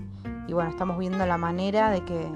Y 0.47 0.53
bueno, 0.53 0.69
estamos 0.69 0.97
viendo 0.97 1.25
la 1.25 1.37
manera 1.37 1.89
de 1.89 2.03
que, 2.03 2.29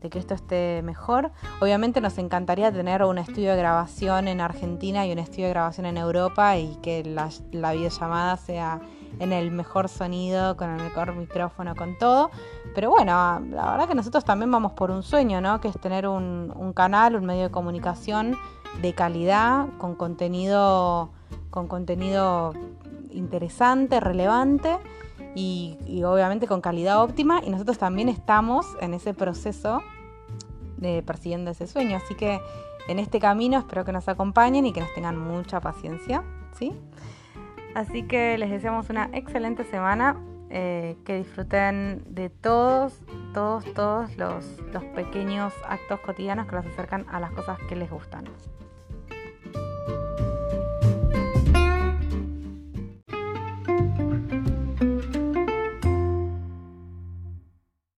de 0.00 0.10
que 0.10 0.18
esto 0.18 0.34
esté 0.34 0.80
mejor. 0.82 1.32
Obviamente 1.60 2.00
nos 2.00 2.16
encantaría 2.18 2.72
tener 2.72 3.02
un 3.02 3.18
estudio 3.18 3.50
de 3.50 3.56
grabación 3.56 4.28
en 4.28 4.40
Argentina 4.40 5.06
y 5.06 5.12
un 5.12 5.18
estudio 5.18 5.46
de 5.46 5.50
grabación 5.50 5.86
en 5.86 5.96
Europa 5.96 6.56
y 6.56 6.76
que 6.76 7.02
la, 7.04 7.28
la 7.52 7.72
videollamada 7.72 8.36
sea 8.36 8.80
en 9.18 9.32
el 9.32 9.50
mejor 9.50 9.88
sonido, 9.88 10.56
con 10.56 10.70
el 10.70 10.82
mejor 10.82 11.14
micrófono, 11.14 11.74
con 11.74 11.96
todo. 11.98 12.30
Pero 12.74 12.90
bueno, 12.90 13.40
la 13.50 13.70
verdad 13.72 13.88
que 13.88 13.94
nosotros 13.94 14.24
también 14.24 14.50
vamos 14.50 14.72
por 14.72 14.90
un 14.90 15.02
sueño, 15.02 15.40
¿no? 15.40 15.60
Que 15.60 15.68
es 15.68 15.78
tener 15.80 16.06
un, 16.06 16.72
canal, 16.74 17.16
un 17.16 17.24
medio 17.24 17.44
de 17.44 17.50
comunicación 17.50 18.36
de 18.82 18.92
calidad, 18.92 19.66
con 19.78 19.94
contenido, 19.94 21.10
con 21.50 21.66
contenido 21.66 22.54
interesante, 23.10 24.00
relevante 24.00 24.78
y, 25.34 25.78
y, 25.86 26.04
obviamente 26.04 26.46
con 26.46 26.60
calidad 26.60 27.02
óptima. 27.02 27.40
Y 27.44 27.50
nosotros 27.50 27.78
también 27.78 28.08
estamos 28.08 28.66
en 28.80 28.94
ese 28.94 29.14
proceso 29.14 29.82
de 30.76 31.02
persiguiendo 31.02 31.50
ese 31.50 31.66
sueño. 31.66 31.96
Así 31.96 32.14
que 32.14 32.40
en 32.88 32.98
este 32.98 33.18
camino 33.18 33.58
espero 33.58 33.84
que 33.84 33.92
nos 33.92 34.08
acompañen 34.08 34.66
y 34.66 34.72
que 34.72 34.80
nos 34.80 34.92
tengan 34.94 35.18
mucha 35.18 35.60
paciencia. 35.60 36.22
¿sí? 36.58 36.72
Así 37.74 38.02
que 38.02 38.36
les 38.38 38.50
deseamos 38.50 38.90
una 38.90 39.10
excelente 39.12 39.64
semana, 39.64 40.16
eh, 40.50 40.96
que 41.04 41.16
disfruten 41.18 42.02
de 42.06 42.30
todos, 42.30 43.00
todos, 43.34 43.64
todos 43.74 44.16
los, 44.16 44.44
los 44.72 44.84
pequeños 44.84 45.52
actos 45.66 46.00
cotidianos 46.00 46.46
que 46.46 46.56
los 46.56 46.66
acercan 46.66 47.06
a 47.10 47.20
las 47.20 47.30
cosas 47.32 47.58
que 47.68 47.76
les 47.76 47.90
gustan. 47.90 48.24